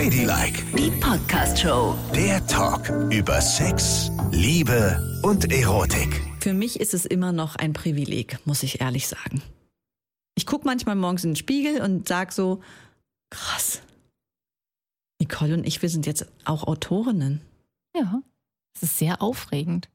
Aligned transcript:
Ladylike, 0.00 0.64
Die 0.78 0.90
Podcast-Show. 0.98 1.94
der 2.14 2.46
Talk 2.46 2.88
über 3.12 3.38
Sex, 3.42 4.10
Liebe 4.32 5.20
und 5.22 5.52
Erotik. 5.52 6.22
Für 6.40 6.54
mich 6.54 6.80
ist 6.80 6.94
es 6.94 7.04
immer 7.04 7.32
noch 7.32 7.56
ein 7.56 7.74
Privileg, 7.74 8.38
muss 8.46 8.62
ich 8.62 8.80
ehrlich 8.80 9.08
sagen. 9.08 9.42
Ich 10.36 10.46
gucke 10.46 10.64
manchmal 10.64 10.96
morgens 10.96 11.24
in 11.24 11.32
den 11.32 11.36
Spiegel 11.36 11.82
und 11.82 12.08
sag 12.08 12.32
so, 12.32 12.62
krass. 13.28 13.82
Nicole 15.20 15.52
und 15.52 15.66
ich, 15.66 15.82
wir 15.82 15.90
sind 15.90 16.06
jetzt 16.06 16.24
auch 16.46 16.64
Autorinnen. 16.64 17.42
Ja, 17.94 18.22
es 18.74 18.84
ist 18.84 18.96
sehr 18.96 19.20
aufregend. 19.20 19.90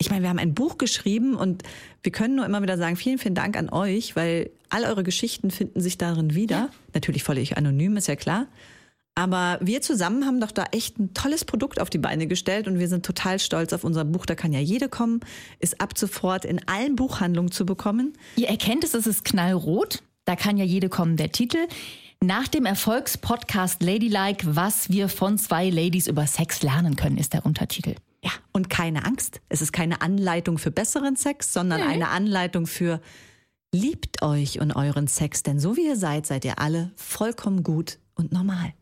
Ich 0.00 0.08
meine, 0.10 0.22
wir 0.22 0.28
haben 0.28 0.38
ein 0.38 0.54
Buch 0.54 0.78
geschrieben 0.78 1.34
und 1.34 1.64
wir 2.04 2.12
können 2.12 2.36
nur 2.36 2.46
immer 2.46 2.62
wieder 2.62 2.78
sagen, 2.78 2.94
vielen, 2.94 3.18
vielen 3.18 3.34
Dank 3.34 3.56
an 3.56 3.70
euch, 3.70 4.14
weil 4.14 4.52
all 4.68 4.84
eure 4.84 5.02
Geschichten 5.02 5.50
finden 5.50 5.80
sich 5.80 5.98
darin 5.98 6.36
wieder. 6.36 6.70
Natürlich 6.94 7.24
völlig 7.24 7.56
anonym, 7.56 7.96
ist 7.96 8.06
ja 8.06 8.14
klar. 8.14 8.46
Aber 9.14 9.58
wir 9.60 9.82
zusammen 9.82 10.24
haben 10.24 10.40
doch 10.40 10.52
da 10.52 10.64
echt 10.72 10.98
ein 10.98 11.12
tolles 11.14 11.44
Produkt 11.44 11.80
auf 11.80 11.90
die 11.90 11.98
Beine 11.98 12.26
gestellt 12.26 12.68
und 12.68 12.78
wir 12.78 12.88
sind 12.88 13.04
total 13.04 13.38
stolz 13.38 13.72
auf 13.72 13.84
unser 13.84 14.04
Buch. 14.04 14.24
Da 14.24 14.34
kann 14.34 14.52
ja 14.52 14.60
jede 14.60 14.88
kommen, 14.88 15.20
ist 15.58 15.80
ab 15.80 15.98
sofort 15.98 16.44
in 16.44 16.66
allen 16.68 16.96
Buchhandlungen 16.96 17.50
zu 17.50 17.66
bekommen. 17.66 18.14
Ihr 18.36 18.48
erkennt 18.48 18.84
es, 18.84 18.94
es 18.94 19.06
ist 19.06 19.24
knallrot. 19.24 20.02
Da 20.24 20.36
kann 20.36 20.56
ja 20.56 20.64
jede 20.64 20.88
kommen. 20.88 21.16
Der 21.16 21.32
Titel. 21.32 21.58
Nach 22.22 22.46
dem 22.48 22.66
Erfolgspodcast 22.66 23.82
Ladylike, 23.82 24.54
was 24.54 24.90
wir 24.90 25.08
von 25.08 25.38
zwei 25.38 25.70
Ladies 25.70 26.06
über 26.06 26.26
Sex 26.26 26.62
lernen 26.62 26.94
können, 26.96 27.16
ist 27.16 27.32
der 27.32 27.46
Untertitel. 27.46 27.94
Ja, 28.22 28.30
und 28.52 28.68
keine 28.68 29.06
Angst. 29.06 29.40
Es 29.48 29.62
ist 29.62 29.72
keine 29.72 30.02
Anleitung 30.02 30.58
für 30.58 30.70
besseren 30.70 31.16
Sex, 31.16 31.52
sondern 31.54 31.80
Nee. 31.80 31.86
eine 31.86 32.08
Anleitung 32.08 32.66
für 32.66 33.00
liebt 33.72 34.22
euch 34.22 34.60
und 34.60 34.72
euren 34.76 35.06
Sex, 35.08 35.42
denn 35.42 35.58
so 35.58 35.76
wie 35.76 35.86
ihr 35.86 35.96
seid, 35.96 36.26
seid 36.26 36.44
ihr 36.44 36.58
alle 36.58 36.90
vollkommen 36.96 37.62
gut 37.62 37.98
und 38.14 38.32
normal. 38.32 38.74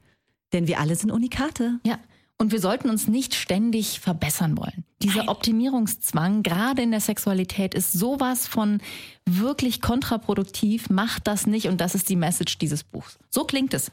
Denn 0.52 0.66
wir 0.66 0.80
alle 0.80 0.96
sind 0.96 1.10
Unikate. 1.10 1.78
Ja. 1.84 1.98
Und 2.40 2.52
wir 2.52 2.60
sollten 2.60 2.88
uns 2.88 3.08
nicht 3.08 3.34
ständig 3.34 3.98
verbessern 3.98 4.56
wollen. 4.56 4.84
Dieser 5.02 5.28
Optimierungszwang, 5.28 6.44
gerade 6.44 6.82
in 6.82 6.92
der 6.92 7.00
Sexualität, 7.00 7.74
ist 7.74 7.92
sowas 7.92 8.46
von 8.46 8.80
wirklich 9.26 9.80
kontraproduktiv. 9.80 10.88
Macht 10.88 11.26
das 11.26 11.48
nicht. 11.48 11.66
Und 11.66 11.80
das 11.80 11.96
ist 11.96 12.08
die 12.08 12.16
Message 12.16 12.58
dieses 12.58 12.84
Buchs. 12.84 13.18
So 13.28 13.44
klingt 13.44 13.74
es. 13.74 13.90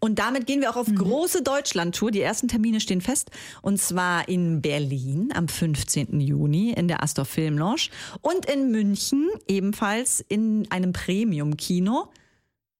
Und 0.00 0.18
damit 0.18 0.46
gehen 0.46 0.60
wir 0.60 0.70
auch 0.70 0.76
auf 0.76 0.88
große 0.92 1.42
Deutschland-Tour. 1.42 2.10
Die 2.10 2.20
ersten 2.20 2.48
Termine 2.48 2.80
stehen 2.80 3.00
fest. 3.00 3.30
Und 3.60 3.78
zwar 3.78 4.28
in 4.28 4.60
Berlin 4.60 5.30
am 5.34 5.46
15. 5.46 6.20
Juni 6.20 6.72
in 6.72 6.88
der 6.88 7.02
Astor 7.02 7.24
Film 7.24 7.58
Lounge 7.58 7.88
und 8.20 8.46
in 8.46 8.72
München 8.72 9.28
ebenfalls 9.46 10.24
in 10.26 10.68
einem 10.70 10.92
Premium-Kino 10.92 12.08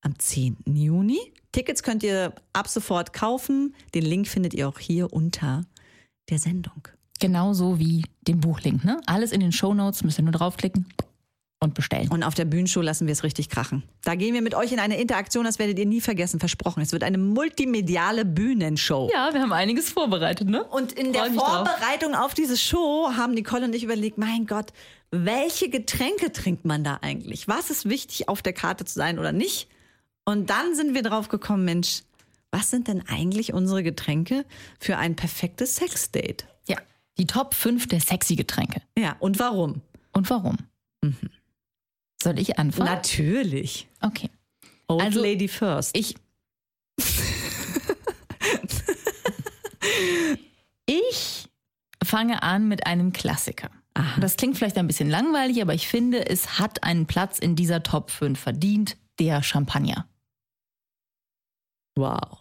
am 0.03 0.19
10. 0.19 0.58
Juni. 0.67 1.33
Tickets 1.53 1.83
könnt 1.83 2.03
ihr 2.03 2.34
ab 2.53 2.69
sofort 2.69 3.12
kaufen. 3.12 3.75
Den 3.95 4.05
Link 4.05 4.28
findet 4.28 4.55
ihr 4.55 4.69
auch 4.69 4.78
hier 4.78 5.12
unter 5.12 5.64
der 6.28 6.39
Sendung. 6.39 6.89
Genauso 7.20 7.78
wie 7.78 8.05
den 8.27 8.41
Buchlink. 8.41 8.84
Ne? 8.84 9.00
Alles 9.06 9.33
in 9.33 9.41
den 9.41 9.53
Shownotes, 9.53 10.03
müsst 10.03 10.19
ihr 10.19 10.25
nur 10.25 10.33
draufklicken 10.33 10.86
und 11.61 11.75
bestellen. 11.75 12.09
Und 12.09 12.25
auf 12.25 12.34
der 12.34 12.44
Bühnenshow 12.44 12.81
lassen 12.81 13.06
wir 13.06 13.12
es 13.12 13.22
richtig 13.22 13.48
krachen. 13.48 13.84
Da 14.03 14.17
gehen 14.17 14.34
wir 14.34 14.42
mit 14.42 14.55
euch 14.55 14.72
in 14.72 14.81
eine 14.81 15.00
Interaktion, 15.00 15.44
das 15.44 15.61
werdet 15.61 15.78
ihr 15.78 15.86
nie 15.86 16.00
vergessen, 16.00 16.41
versprochen. 16.41 16.83
Es 16.83 16.92
wird 16.92 17.05
eine 17.05 17.19
multimediale 17.19 18.25
Bühnenshow. 18.25 19.09
Ja, 19.12 19.33
wir 19.33 19.41
haben 19.41 19.53
einiges 19.53 19.91
vorbereitet, 19.91 20.48
ne? 20.48 20.64
Und 20.64 20.92
in 20.92 21.12
der 21.12 21.27
Freu 21.27 21.37
drauf. 21.37 21.69
Vorbereitung 21.69 22.14
auf 22.14 22.34
diese 22.34 22.56
Show 22.56 23.11
haben 23.16 23.34
Nicole 23.34 23.64
und 23.64 23.75
ich 23.75 23.84
überlegt, 23.84 24.19
mein 24.19 24.47
Gott, 24.47 24.72
welche 25.12 25.69
Getränke 25.69 26.33
trinkt 26.33 26.64
man 26.64 26.83
da 26.83 26.98
eigentlich? 27.03 27.47
Was 27.47 27.70
ist 27.70 27.89
wichtig, 27.89 28.28
auf 28.28 28.42
der 28.42 28.53
Karte 28.53 28.84
zu 28.84 28.94
sein 28.94 29.19
oder 29.20 29.31
nicht? 29.31 29.69
Und 30.25 30.51
dann 30.51 30.75
sind 30.75 30.95
wir 30.95 31.03
drauf 31.03 31.28
gekommen, 31.28 31.65
Mensch, 31.65 32.03
was 32.51 32.70
sind 32.70 32.89
denn 32.89 33.03
eigentlich 33.09 33.53
unsere 33.53 33.83
Getränke 33.83 34.45
für 34.78 34.98
ein 34.98 35.17
perfektes 35.17 35.77
Sexdate? 35.77 36.47
Ja. 36.69 36.77
Die 37.19 37.27
Top 37.27 37.55
5 37.55 37.88
der 37.88 38.00
sexy 38.00 38.37
Getränke. 38.37 38.83
Ja, 38.97 39.16
und 39.21 39.38
warum? 39.38 39.83
Und 40.12 40.28
warum? 40.31 40.56
Soll 42.22 42.38
ich 42.38 42.59
anfangen? 42.59 42.93
Natürlich. 42.93 43.88
okay. 44.00 44.31
Old 44.88 45.03
Also, 45.03 45.22
Lady 45.22 45.49
first. 45.49 45.97
Ich. 45.97 46.15
ich 50.87 51.49
fange 52.04 52.43
an 52.43 52.69
mit 52.69 52.87
einem 52.87 53.12
Klassiker. 53.12 53.71
Das 54.21 54.37
klingt 54.37 54.56
vielleicht 54.56 54.78
ein 54.78 54.87
bisschen 54.87 55.10
langweilig, 55.10 55.60
aber 55.60 55.75
ich 55.75 55.87
finde, 55.89 56.27
es 56.27 56.59
hat 56.59 56.83
einen 56.83 57.06
Platz 57.06 57.39
in 57.39 57.56
dieser 57.56 57.83
Top 57.83 58.10
5 58.10 58.39
verdient, 58.39 58.97
der 59.19 59.43
Champagner. 59.43 60.06
Wow. 61.97 62.38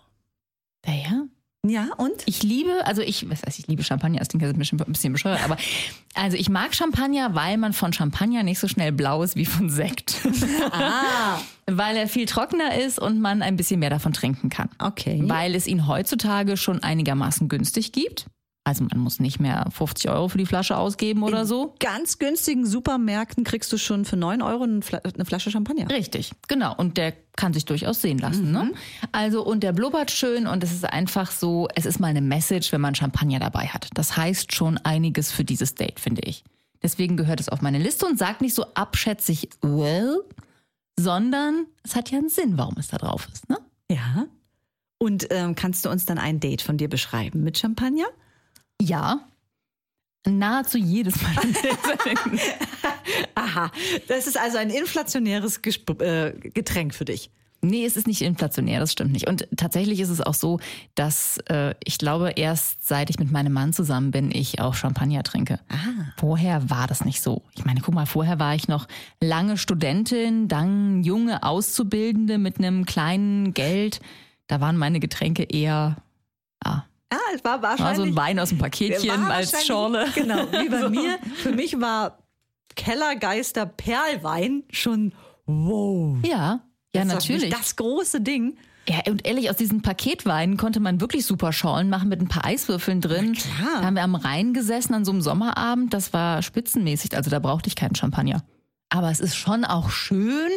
Der 0.85 0.95
ja? 0.95 1.23
Ja, 1.67 1.89
und? 1.97 2.23
Ich 2.25 2.41
liebe, 2.41 2.87
also 2.87 3.03
ich, 3.03 3.29
was 3.29 3.43
heißt, 3.43 3.59
ich 3.59 3.67
liebe 3.67 3.83
Champagner, 3.83 4.17
das 4.17 4.29
klingt 4.29 4.41
jetzt 4.41 4.55
ein 4.55 4.57
bisschen, 4.57 4.81
ein 4.81 4.91
bisschen 4.91 5.13
bescheuert, 5.13 5.43
aber 5.43 5.57
also 6.15 6.35
ich 6.35 6.49
mag 6.49 6.73
Champagner, 6.73 7.35
weil 7.35 7.57
man 7.57 7.73
von 7.73 7.93
Champagner 7.93 8.41
nicht 8.41 8.57
so 8.57 8.67
schnell 8.67 8.91
blau 8.91 9.21
ist 9.21 9.35
wie 9.35 9.45
von 9.45 9.69
Sekt. 9.69 10.15
Ah, 10.71 11.39
weil 11.67 11.97
er 11.97 12.07
viel 12.07 12.25
trockener 12.25 12.75
ist 12.75 12.97
und 12.97 13.19
man 13.19 13.41
ein 13.41 13.57
bisschen 13.57 13.79
mehr 13.79 13.89
davon 13.89 14.13
trinken 14.13 14.49
kann. 14.49 14.69
okay. 14.79 15.21
Weil 15.25 15.53
es 15.53 15.67
ihn 15.67 15.85
heutzutage 15.85 16.57
schon 16.57 16.81
einigermaßen 16.81 17.47
günstig 17.49 17.91
gibt. 17.91 18.25
Also 18.63 18.83
man 18.83 18.99
muss 18.99 19.19
nicht 19.19 19.39
mehr 19.39 19.65
50 19.71 20.11
Euro 20.11 20.27
für 20.27 20.37
die 20.37 20.45
Flasche 20.45 20.77
ausgeben 20.77 21.23
oder 21.23 21.47
so. 21.47 21.73
ganz 21.79 22.19
günstigen 22.19 22.63
Supermärkten 22.65 23.43
kriegst 23.43 23.73
du 23.73 23.77
schon 23.79 24.05
für 24.05 24.17
9 24.17 24.43
Euro 24.43 24.63
eine 24.65 24.81
Fla- 24.81 25.01
eine 25.03 25.25
Flasche 25.25 25.49
Champagner. 25.49 25.89
Richtig, 25.89 26.31
genau. 26.47 26.75
Und 26.75 26.97
der 26.97 27.13
kann 27.35 27.53
sich 27.53 27.65
durchaus 27.65 28.01
sehen 28.03 28.19
lassen. 28.19 28.51
Ne? 28.51 28.71
Also, 29.11 29.43
und 29.43 29.63
der 29.63 29.73
blubbert 29.73 30.11
schön 30.11 30.45
und 30.45 30.63
es 30.63 30.71
ist 30.71 30.85
einfach 30.85 31.31
so, 31.31 31.69
es 31.73 31.87
ist 31.87 31.99
mal 31.99 32.07
eine 32.09 32.21
Message, 32.21 32.71
wenn 32.71 32.81
man 32.81 32.93
Champagner 32.93 33.39
dabei 33.39 33.65
hat. 33.65 33.89
Das 33.95 34.15
heißt 34.15 34.53
schon 34.53 34.77
einiges 34.77 35.31
für 35.31 35.43
dieses 35.43 35.73
Date, 35.73 35.99
finde 35.99 36.21
ich. 36.25 36.43
Deswegen 36.83 37.17
gehört 37.17 37.39
es 37.39 37.49
auf 37.49 37.61
meine 37.61 37.79
Liste 37.79 38.05
und 38.05 38.19
sagt 38.19 38.41
nicht 38.41 38.53
so 38.53 38.65
abschätzig, 38.75 39.49
well, 39.63 40.19
sondern 40.99 41.65
es 41.83 41.95
hat 41.95 42.11
ja 42.11 42.19
einen 42.19 42.29
Sinn, 42.29 42.57
warum 42.57 42.75
es 42.77 42.89
da 42.89 42.97
drauf 42.97 43.27
ist. 43.33 43.49
Ne? 43.49 43.57
Ja. 43.89 44.25
Und 44.99 45.27
ähm, 45.31 45.55
kannst 45.55 45.83
du 45.85 45.89
uns 45.89 46.05
dann 46.05 46.19
ein 46.19 46.39
Date 46.39 46.61
von 46.61 46.77
dir 46.77 46.89
beschreiben 46.89 47.43
mit 47.43 47.57
Champagner? 47.57 48.05
Ja. 48.81 49.19
Nahezu 50.27 50.77
jedes 50.77 51.21
Mal. 51.21 51.35
Aha. 53.35 53.71
Das 54.07 54.27
ist 54.27 54.39
also 54.39 54.57
ein 54.57 54.69
inflationäres 54.69 55.61
Gesp 55.61 56.01
äh, 56.01 56.33
Getränk 56.53 56.93
für 56.93 57.05
dich. 57.05 57.31
Nee, 57.63 57.85
es 57.85 57.95
ist 57.95 58.07
nicht 58.07 58.23
inflationär, 58.23 58.79
das 58.79 58.91
stimmt 58.91 59.11
nicht. 59.11 59.27
Und 59.27 59.47
tatsächlich 59.55 59.99
ist 59.99 60.09
es 60.09 60.19
auch 60.19 60.33
so, 60.33 60.59
dass 60.95 61.37
äh, 61.47 61.75
ich 61.83 61.99
glaube, 61.99 62.31
erst 62.35 62.87
seit 62.87 63.11
ich 63.11 63.19
mit 63.19 63.31
meinem 63.31 63.53
Mann 63.53 63.71
zusammen 63.71 64.09
bin, 64.09 64.31
ich 64.31 64.59
auch 64.59 64.73
Champagner 64.73 65.21
trinke. 65.21 65.59
Vorher 66.17 66.71
war 66.71 66.87
das 66.87 67.05
nicht 67.05 67.21
so. 67.21 67.43
Ich 67.55 67.63
meine, 67.63 67.81
guck 67.81 67.93
mal, 67.93 68.07
vorher 68.07 68.39
war 68.39 68.55
ich 68.55 68.67
noch 68.67 68.87
lange 69.19 69.57
Studentin, 69.57 70.47
dann 70.47 71.03
junge 71.03 71.43
Auszubildende 71.43 72.39
mit 72.39 72.57
einem 72.57 72.85
kleinen 72.85 73.53
Geld. 73.53 73.99
Da 74.47 74.59
waren 74.59 74.77
meine 74.77 74.99
Getränke 74.99 75.43
eher, 75.43 75.97
ja, 77.11 77.17
Ah, 77.17 77.35
es 77.35 77.43
war 77.43 77.61
war 77.61 77.71
wahrscheinlich. 77.71 77.97
so 77.97 78.03
ein 78.03 78.15
Wein 78.15 78.39
aus 78.39 78.49
dem 78.49 78.57
Paketchen 78.57 79.09
war 79.27 79.33
als 79.35 79.65
Schorle. 79.65 80.05
Genau, 80.15 80.45
wie 80.51 80.69
bei 80.69 80.79
So. 80.81 80.89
mir. 80.89 81.17
Für 81.35 81.51
mich 81.51 81.79
war 81.79 82.17
Kellergeister 82.75 83.65
Perlwein 83.65 84.63
schon 84.71 85.13
wow. 85.45 86.17
Ja, 86.25 86.31
ja, 86.31 86.61
Das 86.93 87.07
war 87.07 87.15
natürlich. 87.15 87.49
Das 87.49 87.75
große 87.75 88.21
Ding. 88.21 88.57
Ja, 88.89 88.99
und 89.11 89.27
ehrlich, 89.27 89.49
aus 89.49 89.57
diesen 89.57 89.81
Paketweinen 89.83 90.57
konnte 90.57 90.79
man 90.79 91.01
wirklich 91.01 91.25
super 91.25 91.53
Schorlen 91.53 91.89
machen 91.89 92.09
mit 92.09 92.19
ein 92.19 92.27
paar 92.27 92.45
Eiswürfeln 92.45 92.99
drin. 92.99 93.33
klar. 93.33 93.79
Da 93.81 93.85
haben 93.85 93.93
wir 93.95 94.01
am 94.03 94.15
Rhein 94.15 94.53
gesessen 94.53 94.93
an 94.95 95.05
so 95.05 95.11
einem 95.11 95.21
Sommerabend. 95.21 95.93
Das 95.93 96.13
war 96.13 96.41
spitzenmäßig. 96.41 97.15
Also 97.15 97.29
da 97.29 97.39
brauchte 97.39 97.67
ich 97.67 97.75
keinen 97.75 97.93
Champagner. 97.95 98.43
Aber 98.89 99.11
es 99.11 99.19
ist 99.19 99.35
schon 99.35 99.63
auch 99.65 99.89
schön, 99.91 100.49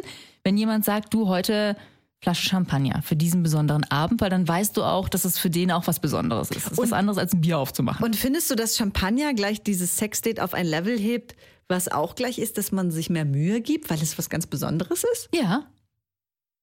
wenn 0.43 0.57
jemand 0.57 0.85
sagt, 0.87 1.13
du 1.13 1.29
heute 1.29 1.77
Flasche 2.25 2.49
Champagner 2.49 3.03
für 3.03 3.17
diesen 3.17 3.43
besonderen 3.43 3.85
Abend, 3.85 4.23
weil 4.23 4.31
dann 4.31 4.49
weißt 4.49 4.79
du 4.79 4.83
auch, 4.83 5.11
dass 5.11 5.27
es 5.27 5.39
für 5.39 5.51
den 5.51 5.71
auch 5.71 5.87
was 5.87 6.01
Besonderes 6.01 6.51
ist. 6.51 6.65
Das 6.65 6.73
ist 6.73 6.79
was 6.79 6.93
anderes 6.95 7.19
als 7.19 7.35
ein 7.35 7.43
Bier 7.43 7.59
aufzumachen. 7.59 8.03
Und 8.03 8.17
findest 8.17 8.51
du, 8.51 8.55
dass 8.55 8.79
Champagner 8.79 9.35
gleich 9.35 9.63
dieses 9.63 9.99
Sexdate 9.99 10.43
auf 10.43 10.55
ein 10.55 10.65
Level 10.65 10.99
hebt, 10.99 11.37
was 11.69 11.89
auch 11.89 12.15
gleich 12.15 12.39
ist, 12.39 12.57
dass 12.57 12.73
man 12.73 12.91
sich 12.91 13.11
mehr 13.11 13.27
Mühe 13.27 13.61
gibt, 13.61 13.91
weil 13.91 14.01
es 14.01 14.17
was 14.17 14.31
ganz 14.31 14.47
Besonderes 14.47 15.05
ist? 15.13 15.29
ja. 15.35 15.67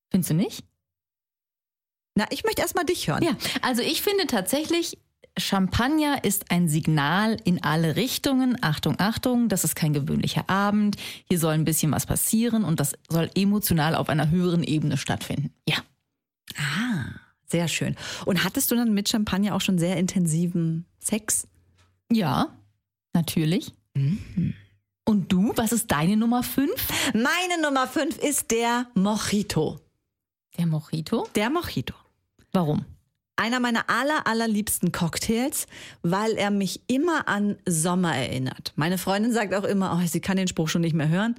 Findest 0.10 0.32
du 0.32 0.34
nicht? 0.34 0.66
Na, 2.16 2.26
ich 2.32 2.44
möchte 2.44 2.64
erst 2.64 2.76
mal 2.76 2.84
dich 2.84 3.08
hören. 3.08 3.24
Ja, 3.24 3.38
also 3.62 3.84
ich 3.84 4.02
finde 4.02 4.26
tatsächlich, 4.26 4.98
Champagner 5.38 6.24
ist 6.24 6.52
ein 6.52 6.68
Signal 6.68 7.38
in 7.46 7.64
alle 7.64 7.96
Richtungen. 7.96 8.58
Achtung, 8.62 8.96
Achtung, 9.00 9.48
das 9.50 9.64
ist 9.64 9.76
kein 9.76 9.94
gewöhnlicher 9.94 10.50
Abend. 10.50 10.98
Hier 11.30 11.40
soll 11.40 11.54
ein 11.54 11.64
bisschen 11.64 11.92
was 11.92 12.06
passieren 12.06 12.64
und 12.64 12.80
das 12.80 12.94
soll 13.10 13.30
emotional 13.36 13.96
auf 13.96 14.10
einer 14.10 14.30
höheren 14.30 14.64
Ebene 14.64 14.98
stattfinden. 14.98 15.54
Ja. 15.68 15.78
Ah, 16.58 17.06
sehr 17.48 17.68
schön. 17.68 17.96
Und 18.26 18.44
hattest 18.44 18.72
du 18.72 18.76
dann 18.76 18.94
mit 18.94 19.10
Champagner 19.10 19.56
auch 19.56 19.62
schon 19.62 19.80
sehr 19.80 19.98
intensiven 19.98 20.86
Sex? 21.00 21.48
Ja, 22.12 22.50
natürlich. 23.14 23.74
Und 25.06 25.32
du, 25.32 25.54
was 25.56 25.72
ist 25.72 25.92
deine 25.92 26.18
Nummer 26.18 26.44
5? 26.44 26.72
Meine 27.14 27.62
Nummer 27.62 27.88
5 27.88 28.18
ist 28.18 28.52
der 28.52 28.88
Mojito. 28.96 29.80
Der 30.58 30.66
Mojito? 30.66 31.28
Der 31.36 31.50
Mojito. 31.50 31.94
Warum? 32.52 32.86
Einer 33.42 33.60
meiner 33.60 33.90
aller, 33.90 34.28
allerliebsten 34.28 34.92
Cocktails, 34.92 35.66
weil 36.04 36.34
er 36.34 36.52
mich 36.52 36.82
immer 36.86 37.28
an 37.28 37.58
Sommer 37.68 38.16
erinnert. 38.16 38.72
Meine 38.76 39.00
Freundin 39.00 39.34
sagt 39.34 39.56
auch 39.56 39.64
immer, 39.64 40.00
oh, 40.00 40.06
sie 40.06 40.20
kann 40.20 40.38
den 40.38 40.48
Spruch 40.48 40.70
schon 40.70 40.82
nicht 40.82 40.94
mehr 40.94 41.10
hören. 41.10 41.34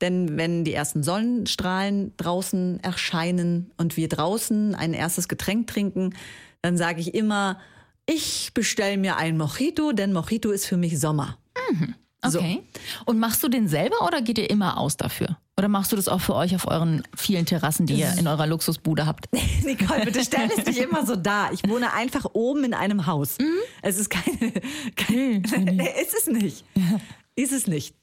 Denn 0.00 0.36
wenn 0.36 0.64
die 0.64 0.74
ersten 0.74 1.04
Sonnenstrahlen 1.04 2.12
draußen 2.16 2.80
erscheinen 2.82 3.70
und 3.76 3.96
wir 3.96 4.08
draußen 4.08 4.74
ein 4.74 4.94
erstes 4.94 5.28
Getränk 5.28 5.68
trinken, 5.68 6.16
dann 6.60 6.76
sage 6.76 7.00
ich 7.00 7.14
immer, 7.14 7.60
ich 8.04 8.50
bestelle 8.52 8.96
mir 8.96 9.16
ein 9.16 9.36
Mojito, 9.36 9.92
denn 9.92 10.12
Mojito 10.12 10.50
ist 10.50 10.66
für 10.66 10.76
mich 10.76 10.98
Sommer. 10.98 11.38
Mhm. 11.70 11.94
Okay. 12.20 12.62
So. 12.64 13.12
Und 13.12 13.20
machst 13.20 13.44
du 13.44 13.48
den 13.48 13.68
selber 13.68 14.04
oder 14.04 14.22
geht 14.22 14.38
ihr 14.38 14.50
immer 14.50 14.76
aus 14.76 14.96
dafür? 14.96 15.38
Oder 15.56 15.68
machst 15.68 15.92
du 15.92 15.96
das 15.96 16.08
auch 16.08 16.20
für 16.20 16.34
euch 16.34 16.54
auf 16.56 16.66
euren 16.66 17.04
vielen 17.16 17.46
Terrassen, 17.46 17.86
die 17.86 17.94
ihr 17.94 18.12
in 18.18 18.26
eurer 18.26 18.46
Luxusbude 18.46 19.06
habt? 19.06 19.28
Nicole, 19.64 20.04
bitte 20.04 20.24
stell 20.24 20.50
es 20.56 20.66
nicht 20.66 20.78
immer 20.78 21.06
so 21.06 21.14
dar. 21.14 21.52
Ich 21.52 21.68
wohne 21.68 21.92
einfach 21.92 22.26
oben 22.32 22.64
in 22.64 22.74
einem 22.74 23.06
Haus. 23.06 23.38
Mhm. 23.38 23.54
Es 23.80 23.98
ist 23.98 24.10
keine. 24.10 24.52
keine 24.96 25.72
nee, 25.72 25.90
ist 26.02 26.14
es 26.14 26.26
nicht. 26.26 26.64
Ja. 26.76 27.00
Ist 27.36 27.52
es 27.52 27.66
nicht. 27.66 27.96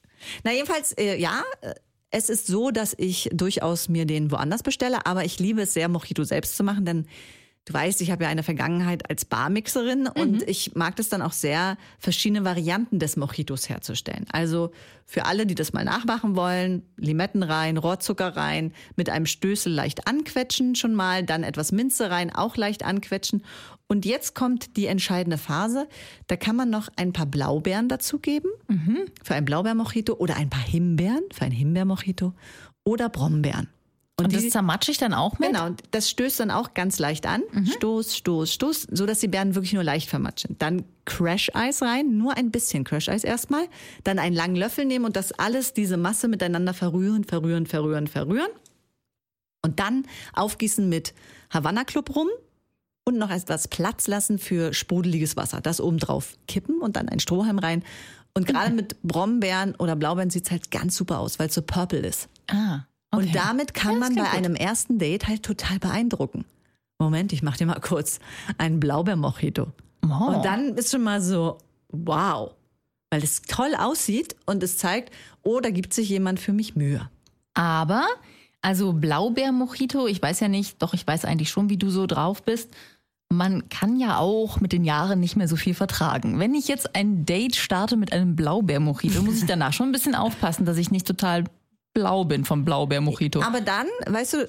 Na, 0.44 0.52
jedenfalls, 0.52 0.92
äh, 0.92 1.16
ja, 1.16 1.42
äh, 1.60 1.74
es 2.10 2.28
ist 2.28 2.46
so, 2.46 2.70
dass 2.70 2.94
ich 2.98 3.30
durchaus 3.32 3.88
mir 3.88 4.06
den 4.06 4.30
woanders 4.30 4.62
bestelle, 4.62 5.06
aber 5.06 5.24
ich 5.24 5.38
liebe 5.38 5.62
es 5.62 5.72
sehr, 5.72 5.88
Mojito 5.88 6.24
selbst 6.24 6.56
zu 6.56 6.64
machen, 6.64 6.84
denn 6.84 7.06
Du 7.64 7.74
weißt, 7.74 8.00
ich 8.00 8.10
habe 8.10 8.24
ja 8.24 8.30
eine 8.30 8.42
Vergangenheit 8.42 9.08
als 9.08 9.24
Barmixerin 9.24 10.02
mhm. 10.02 10.20
und 10.20 10.48
ich 10.48 10.74
mag 10.74 10.96
das 10.96 11.08
dann 11.08 11.22
auch 11.22 11.32
sehr, 11.32 11.76
verschiedene 11.98 12.44
Varianten 12.44 12.98
des 12.98 13.16
Mojitos 13.16 13.68
herzustellen. 13.68 14.26
Also 14.32 14.72
für 15.06 15.26
alle, 15.26 15.46
die 15.46 15.54
das 15.54 15.72
mal 15.72 15.84
nachmachen 15.84 16.34
wollen, 16.34 16.82
Limetten 16.96 17.44
rein, 17.44 17.76
Rohrzucker 17.76 18.36
rein, 18.36 18.72
mit 18.96 19.10
einem 19.10 19.26
Stößel 19.26 19.72
leicht 19.72 20.08
anquetschen 20.08 20.74
schon 20.74 20.94
mal, 20.94 21.22
dann 21.24 21.44
etwas 21.44 21.70
Minze 21.70 22.10
rein, 22.10 22.34
auch 22.34 22.56
leicht 22.56 22.84
anquetschen. 22.84 23.44
Und 23.86 24.06
jetzt 24.06 24.34
kommt 24.34 24.76
die 24.76 24.86
entscheidende 24.86 25.38
Phase. 25.38 25.86
Da 26.26 26.36
kann 26.36 26.56
man 26.56 26.68
noch 26.68 26.88
ein 26.96 27.12
paar 27.12 27.26
Blaubeeren 27.26 27.88
dazugeben 27.88 28.50
mhm. 28.66 29.04
für 29.22 29.34
ein 29.34 29.44
Blaubeermojito 29.44 30.14
oder 30.14 30.34
ein 30.34 30.50
paar 30.50 30.64
Himbeeren 30.64 31.24
für 31.32 31.44
ein 31.44 31.52
Himbeermojito 31.52 32.32
oder 32.82 33.08
Brombeeren. 33.08 33.68
Und, 34.24 34.34
und 34.34 34.44
das 34.44 34.50
zermatsche 34.50 34.90
ich 34.90 34.98
dann 34.98 35.14
auch 35.14 35.38
mit? 35.38 35.50
Genau, 35.50 35.70
das 35.90 36.10
stößt 36.10 36.40
dann 36.40 36.50
auch 36.50 36.74
ganz 36.74 36.98
leicht 36.98 37.26
an. 37.26 37.42
Mhm. 37.52 37.66
Stoß, 37.66 38.16
Stoß, 38.16 38.52
Stoß, 38.52 38.88
so 38.90 39.06
dass 39.06 39.20
die 39.20 39.28
Beeren 39.28 39.54
wirklich 39.54 39.72
nur 39.72 39.84
leicht 39.84 40.08
vermatschen. 40.08 40.56
Dann 40.58 40.84
Crash-Eis 41.04 41.82
rein, 41.82 42.16
nur 42.16 42.36
ein 42.36 42.50
bisschen 42.50 42.84
Crash-Eis 42.84 43.24
erstmal. 43.24 43.64
Dann 44.04 44.18
einen 44.18 44.34
langen 44.34 44.56
Löffel 44.56 44.84
nehmen 44.84 45.04
und 45.04 45.16
das 45.16 45.32
alles, 45.32 45.74
diese 45.74 45.96
Masse 45.96 46.28
miteinander 46.28 46.74
verrühren, 46.74 47.24
verrühren, 47.24 47.66
verrühren, 47.66 48.06
verrühren. 48.06 48.50
Und 49.64 49.78
dann 49.78 50.06
aufgießen 50.34 50.88
mit 50.88 51.14
Havanna 51.50 51.84
Club 51.84 52.14
rum 52.14 52.28
und 53.04 53.18
noch 53.18 53.30
etwas 53.30 53.68
Platz 53.68 54.06
lassen 54.06 54.38
für 54.38 54.72
sprudeliges 54.72 55.36
Wasser. 55.36 55.60
Das 55.60 55.80
oben 55.80 55.98
drauf 55.98 56.36
kippen 56.48 56.80
und 56.80 56.96
dann 56.96 57.08
ein 57.08 57.20
Strohhalm 57.20 57.58
rein. 57.58 57.84
Und 58.34 58.46
gerade 58.46 58.70
mhm. 58.70 58.76
mit 58.76 59.02
Brombeeren 59.02 59.74
oder 59.76 59.96
Blaubeeren 59.96 60.30
sieht 60.30 60.46
es 60.46 60.50
halt 60.50 60.70
ganz 60.70 60.96
super 60.96 61.18
aus, 61.18 61.38
weil 61.38 61.48
es 61.48 61.54
so 61.54 61.62
purple 61.62 62.00
ist. 62.00 62.28
Ah. 62.48 62.80
Okay. 63.12 63.26
Und 63.26 63.34
damit 63.34 63.74
kann 63.74 63.94
ja, 63.94 63.98
man 63.98 64.14
bei 64.14 64.22
gut. 64.22 64.34
einem 64.34 64.54
ersten 64.54 64.98
Date 64.98 65.28
halt 65.28 65.42
total 65.42 65.78
beeindrucken. 65.78 66.44
Moment, 66.98 67.32
ich 67.32 67.42
mach 67.42 67.56
dir 67.56 67.66
mal 67.66 67.80
kurz 67.80 68.20
einen 68.58 68.80
Blaubeer-Mojito. 68.80 69.68
Oh. 70.04 70.24
Und 70.26 70.44
dann 70.44 70.74
ist 70.76 70.90
schon 70.90 71.02
mal 71.02 71.20
so, 71.20 71.58
wow. 71.88 72.52
Weil 73.10 73.22
es 73.22 73.42
toll 73.42 73.74
aussieht 73.78 74.34
und 74.46 74.62
es 74.62 74.78
zeigt, 74.78 75.12
oh, 75.42 75.60
da 75.60 75.70
gibt 75.70 75.92
sich 75.92 76.08
jemand 76.08 76.40
für 76.40 76.54
mich 76.54 76.74
Mühe. 76.74 77.10
Aber, 77.52 78.06
also 78.62 78.94
Blaubeer-Mojito, 78.94 80.06
ich 80.06 80.22
weiß 80.22 80.40
ja 80.40 80.48
nicht, 80.48 80.80
doch 80.80 80.94
ich 80.94 81.06
weiß 81.06 81.26
eigentlich 81.26 81.50
schon, 81.50 81.68
wie 81.68 81.76
du 81.76 81.90
so 81.90 82.06
drauf 82.06 82.42
bist. 82.42 82.70
Man 83.28 83.68
kann 83.68 83.98
ja 83.98 84.18
auch 84.18 84.60
mit 84.60 84.72
den 84.72 84.84
Jahren 84.84 85.20
nicht 85.20 85.36
mehr 85.36 85.48
so 85.48 85.56
viel 85.56 85.74
vertragen. 85.74 86.38
Wenn 86.38 86.54
ich 86.54 86.68
jetzt 86.68 86.94
ein 86.94 87.26
Date 87.26 87.56
starte 87.56 87.96
mit 87.96 88.12
einem 88.12 88.36
Blaubeer-Mojito, 88.36 89.20
muss 89.22 89.38
ich 89.38 89.46
danach 89.46 89.74
schon 89.74 89.90
ein 89.90 89.92
bisschen 89.92 90.14
aufpassen, 90.14 90.64
dass 90.64 90.78
ich 90.78 90.90
nicht 90.90 91.06
total 91.06 91.44
blau 91.94 92.24
bin 92.24 92.44
vom 92.44 92.64
Blaubeer-Mojito. 92.64 93.42
Aber 93.42 93.60
dann, 93.60 93.86
weißt 94.06 94.34
du, 94.34 94.48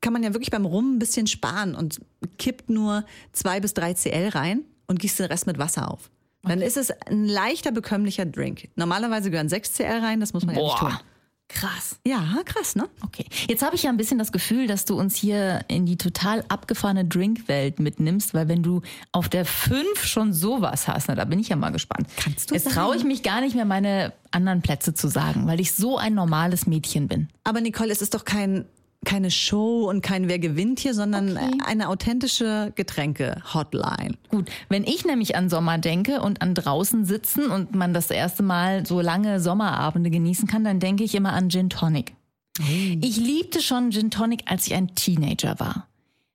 kann 0.00 0.12
man 0.12 0.22
ja 0.22 0.34
wirklich 0.34 0.50
beim 0.50 0.66
Rum 0.66 0.96
ein 0.96 0.98
bisschen 0.98 1.26
sparen 1.26 1.74
und 1.74 2.00
kippt 2.38 2.70
nur 2.70 3.04
zwei 3.32 3.60
bis 3.60 3.74
drei 3.74 3.94
CL 3.94 4.28
rein 4.28 4.64
und 4.86 4.98
gießt 4.98 5.18
den 5.18 5.26
Rest 5.26 5.46
mit 5.46 5.58
Wasser 5.58 5.90
auf. 5.90 6.10
Dann 6.42 6.58
okay. 6.58 6.66
ist 6.66 6.76
es 6.76 6.90
ein 6.90 7.26
leichter, 7.26 7.72
bekömmlicher 7.72 8.26
Drink. 8.26 8.68
Normalerweise 8.76 9.30
gehören 9.30 9.48
6 9.48 9.72
CL 9.72 10.00
rein, 10.00 10.20
das 10.20 10.34
muss 10.34 10.44
man 10.44 10.54
Boah. 10.54 10.76
ja 10.78 10.88
nicht 10.88 10.98
tun. 10.98 11.06
Krass. 11.48 11.98
Ja, 12.06 12.22
krass, 12.44 12.74
ne? 12.74 12.88
Okay. 13.02 13.26
Jetzt 13.48 13.62
habe 13.62 13.76
ich 13.76 13.82
ja 13.82 13.90
ein 13.90 13.96
bisschen 13.96 14.18
das 14.18 14.32
Gefühl, 14.32 14.66
dass 14.66 14.86
du 14.86 14.98
uns 14.98 15.14
hier 15.14 15.60
in 15.68 15.84
die 15.86 15.96
total 15.96 16.44
abgefahrene 16.48 17.04
Drinkwelt 17.04 17.80
mitnimmst, 17.80 18.32
weil 18.34 18.48
wenn 18.48 18.62
du 18.62 18.80
auf 19.12 19.28
der 19.28 19.44
5 19.44 20.04
schon 20.04 20.32
sowas 20.32 20.88
hast, 20.88 21.08
na, 21.08 21.14
da 21.14 21.24
bin 21.24 21.38
ich 21.38 21.50
ja 21.50 21.56
mal 21.56 21.70
gespannt. 21.70 22.08
Kannst 22.16 22.50
du 22.50 22.54
Jetzt 22.54 22.70
traue 22.70 22.96
ich 22.96 23.04
mich 23.04 23.22
gar 23.22 23.40
nicht 23.40 23.54
mehr, 23.54 23.66
meine 23.66 24.12
anderen 24.30 24.62
Plätze 24.62 24.94
zu 24.94 25.08
sagen, 25.08 25.46
weil 25.46 25.60
ich 25.60 25.72
so 25.72 25.98
ein 25.98 26.14
normales 26.14 26.66
Mädchen 26.66 27.08
bin. 27.08 27.28
Aber 27.44 27.60
Nicole, 27.60 27.92
es 27.92 28.00
ist 28.02 28.14
doch 28.14 28.24
kein 28.24 28.64
keine 29.04 29.30
Show 29.30 29.88
und 29.88 30.02
kein 30.02 30.28
Wer 30.28 30.38
gewinnt 30.38 30.80
hier, 30.80 30.94
sondern 30.94 31.36
okay. 31.36 31.58
eine 31.64 31.88
authentische 31.88 32.72
Getränke-Hotline. 32.74 34.16
Gut, 34.28 34.50
wenn 34.68 34.84
ich 34.84 35.04
nämlich 35.04 35.36
an 35.36 35.48
Sommer 35.48 35.78
denke 35.78 36.20
und 36.20 36.42
an 36.42 36.54
draußen 36.54 37.04
sitzen 37.04 37.50
und 37.50 37.74
man 37.74 37.94
das 37.94 38.10
erste 38.10 38.42
Mal 38.42 38.86
so 38.86 39.00
lange 39.00 39.40
Sommerabende 39.40 40.10
genießen 40.10 40.48
kann, 40.48 40.64
dann 40.64 40.80
denke 40.80 41.04
ich 41.04 41.14
immer 41.14 41.32
an 41.32 41.50
Gin 41.50 41.70
Tonic. 41.70 42.14
Hey. 42.60 42.98
Ich 43.02 43.16
liebte 43.16 43.60
schon 43.60 43.90
Gin 43.90 44.10
Tonic, 44.10 44.42
als 44.46 44.66
ich 44.66 44.74
ein 44.74 44.94
Teenager 44.94 45.58
war. 45.58 45.88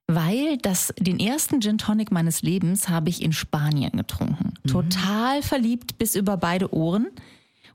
Weil 0.08 0.58
das, 0.58 0.94
den 0.98 1.20
ersten 1.20 1.62
Gin 1.62 1.78
Tonic 1.78 2.12
meines 2.12 2.42
Lebens 2.42 2.90
habe 2.90 3.10
ich 3.10 3.22
in 3.22 3.32
Spanien 3.32 3.92
getrunken. 3.92 4.54
Mhm. 4.64 4.70
Total 4.70 5.44
verliebt 5.44 5.98
bis 5.98 6.16
über 6.16 6.36
beide 6.36 6.74
Ohren. 6.74 7.08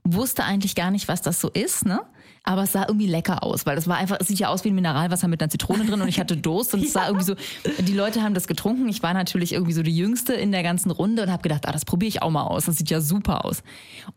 Wusste 0.03 0.43
eigentlich 0.43 0.75
gar 0.75 0.91
nicht, 0.91 1.07
was 1.07 1.21
das 1.21 1.39
so 1.39 1.49
ist, 1.49 1.85
ne? 1.85 2.01
Aber 2.45 2.63
es 2.63 2.71
sah 2.71 2.85
irgendwie 2.87 3.07
lecker 3.07 3.43
aus, 3.43 3.65
weil 3.65 3.75
das 3.75 3.87
war 3.87 3.97
einfach, 3.97 4.17
es 4.19 4.27
sieht 4.27 4.39
ja 4.39 4.49
aus 4.49 4.63
wie 4.63 4.69
ein 4.69 4.75
Mineralwasser 4.75 5.27
mit 5.27 5.41
einer 5.41 5.49
Zitrone 5.49 5.85
drin 5.85 6.01
und 6.01 6.07
ich 6.07 6.19
hatte 6.19 6.37
Durst 6.37 6.73
und 6.73 6.79
ja. 6.81 6.85
es 6.85 6.93
sah 6.93 7.07
irgendwie 7.07 7.25
so, 7.25 7.35
die 7.79 7.93
Leute 7.93 8.21
haben 8.21 8.33
das 8.33 8.47
getrunken. 8.47 8.87
Ich 8.87 9.01
war 9.03 9.13
natürlich 9.13 9.53
irgendwie 9.53 9.73
so 9.73 9.81
die 9.81 9.95
Jüngste 9.95 10.33
in 10.33 10.51
der 10.51 10.63
ganzen 10.63 10.91
Runde 10.91 11.23
und 11.23 11.31
habe 11.31 11.41
gedacht, 11.41 11.67
ah, 11.67 11.71
das 11.71 11.85
probiere 11.85 12.09
ich 12.09 12.21
auch 12.21 12.29
mal 12.29 12.43
aus. 12.43 12.65
Das 12.65 12.77
sieht 12.77 12.89
ja 12.89 13.01
super 13.01 13.45
aus. 13.45 13.63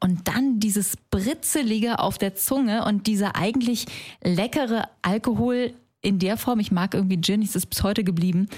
Und 0.00 0.28
dann 0.28 0.60
dieses 0.60 0.96
Britzelige 1.10 1.98
auf 1.98 2.18
der 2.18 2.34
Zunge 2.34 2.84
und 2.84 3.06
dieser 3.06 3.34
eigentlich 3.34 3.86
leckere 4.22 4.88
Alkohol 5.02 5.72
in 6.02 6.18
der 6.18 6.36
Form, 6.36 6.60
ich 6.60 6.70
mag 6.70 6.94
irgendwie 6.94 7.20
Gin, 7.20 7.42
ist 7.42 7.56
es 7.56 7.66
bis 7.66 7.82
heute 7.82 8.04
geblieben, 8.04 8.48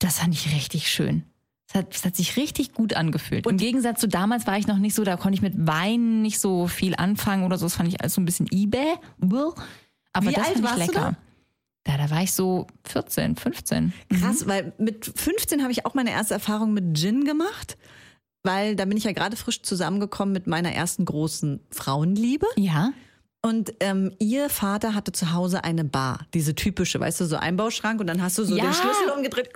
das 0.00 0.18
fand 0.18 0.34
ich 0.34 0.54
richtig 0.54 0.90
schön. 0.90 1.24
Es 1.70 1.74
hat, 1.74 1.94
es 1.94 2.04
hat 2.04 2.16
sich 2.16 2.36
richtig 2.36 2.72
gut 2.72 2.94
angefühlt. 2.94 3.46
Und 3.46 3.52
Im 3.52 3.58
Gegensatz 3.58 4.00
zu 4.00 4.08
damals 4.08 4.46
war 4.48 4.58
ich 4.58 4.66
noch 4.66 4.78
nicht 4.78 4.94
so, 4.94 5.04
da 5.04 5.16
konnte 5.16 5.36
ich 5.36 5.42
mit 5.42 5.54
Wein 5.68 6.20
nicht 6.20 6.40
so 6.40 6.66
viel 6.66 6.96
anfangen 6.96 7.44
oder 7.44 7.58
so. 7.58 7.66
Das 7.66 7.76
fand 7.76 7.88
ich 7.88 8.00
alles 8.00 8.14
so 8.14 8.20
ein 8.20 8.24
bisschen 8.24 8.48
eBay. 8.50 8.96
Aber 10.12 10.26
Wie 10.26 10.32
das 10.32 10.48
alt 10.48 10.58
fand 10.58 10.80
ich 10.80 10.86
lecker. 10.86 11.16
Da, 11.84 11.96
da 11.96 12.10
war 12.10 12.22
ich 12.24 12.32
so 12.32 12.66
14, 12.88 13.36
15. 13.36 13.92
Krass, 14.18 14.44
mhm. 14.44 14.48
weil 14.48 14.72
mit 14.78 15.12
15 15.14 15.62
habe 15.62 15.70
ich 15.70 15.86
auch 15.86 15.94
meine 15.94 16.10
erste 16.10 16.34
Erfahrung 16.34 16.74
mit 16.74 16.98
Gin 16.98 17.24
gemacht. 17.24 17.76
Weil 18.42 18.74
da 18.74 18.84
bin 18.84 18.96
ich 18.96 19.04
ja 19.04 19.12
gerade 19.12 19.36
frisch 19.36 19.62
zusammengekommen 19.62 20.32
mit 20.32 20.48
meiner 20.48 20.72
ersten 20.72 21.04
großen 21.04 21.60
Frauenliebe. 21.70 22.46
Ja. 22.56 22.92
Und 23.42 23.72
ähm, 23.80 24.14
ihr 24.18 24.50
Vater 24.50 24.94
hatte 24.94 25.12
zu 25.12 25.32
Hause 25.32 25.64
eine 25.64 25.84
Bar, 25.84 26.26
diese 26.34 26.54
typische, 26.54 27.00
weißt 27.00 27.20
du, 27.20 27.24
so 27.24 27.36
Einbauschrank 27.36 27.98
und 27.98 28.06
dann 28.06 28.20
hast 28.20 28.36
du 28.36 28.44
so 28.44 28.54
ja. 28.54 28.64
den 28.64 28.74
Schlüssel 28.74 29.08
umgedreht. 29.16 29.50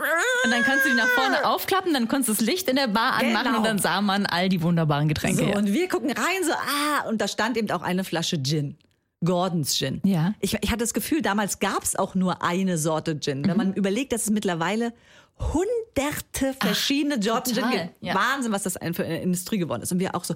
Und 0.45 0.51
dann 0.51 0.63
kannst 0.63 0.87
du 0.87 0.91
die 0.91 0.97
nach 0.97 1.09
vorne 1.09 1.45
aufklappen, 1.45 1.93
dann 1.93 2.09
konntest 2.09 2.29
du 2.31 2.33
das 2.33 2.41
Licht 2.41 2.69
in 2.71 2.77
der 2.77 2.89
Bar 2.89 3.15
anmachen 3.15 3.45
genau. 3.45 3.59
und 3.59 3.65
dann 3.65 3.79
sah 3.79 4.01
man 4.01 4.25
all 4.25 4.49
die 4.49 4.63
wunderbaren 4.63 5.07
Getränke. 5.09 5.45
So, 5.45 5.59
und 5.59 5.71
wir 5.71 5.89
gucken 5.89 6.11
rein, 6.11 6.45
so, 6.45 6.53
ah, 6.53 7.09
und 7.09 7.21
da 7.21 7.29
stand 7.29 7.59
eben 7.59 7.71
auch 7.73 7.83
eine 7.83 8.05
Flasche 8.05 8.43
Gin. 8.43 8.79
Gordons 9.23 9.77
Gin. 9.77 10.01
Ja. 10.05 10.35
Ich, 10.41 10.57
ich 10.61 10.71
hatte 10.71 10.81
das 10.81 10.95
Gefühl, 10.95 11.21
damals 11.21 11.59
gab 11.59 11.83
es 11.83 11.95
auch 11.97 12.15
nur 12.15 12.43
eine 12.43 12.79
Sorte 12.79 13.21
Gin. 13.21 13.41
Mhm. 13.41 13.49
Wenn 13.49 13.57
man 13.57 13.75
überlegt, 13.75 14.13
dass 14.13 14.23
es 14.23 14.31
mittlerweile 14.31 14.95
hunderte 15.39 16.55
verschiedene 16.59 17.23
Sorten 17.23 17.55
Gin 17.55 17.71
gibt. 17.71 17.91
Ja. 18.01 18.15
Wahnsinn, 18.15 18.53
was 18.53 18.63
das 18.63 18.75
für 18.93 19.05
eine 19.05 19.21
Industrie 19.21 19.59
geworden 19.59 19.83
ist. 19.83 19.93
Und 19.93 19.99
wir 19.99 20.15
auch 20.15 20.25
so, 20.25 20.35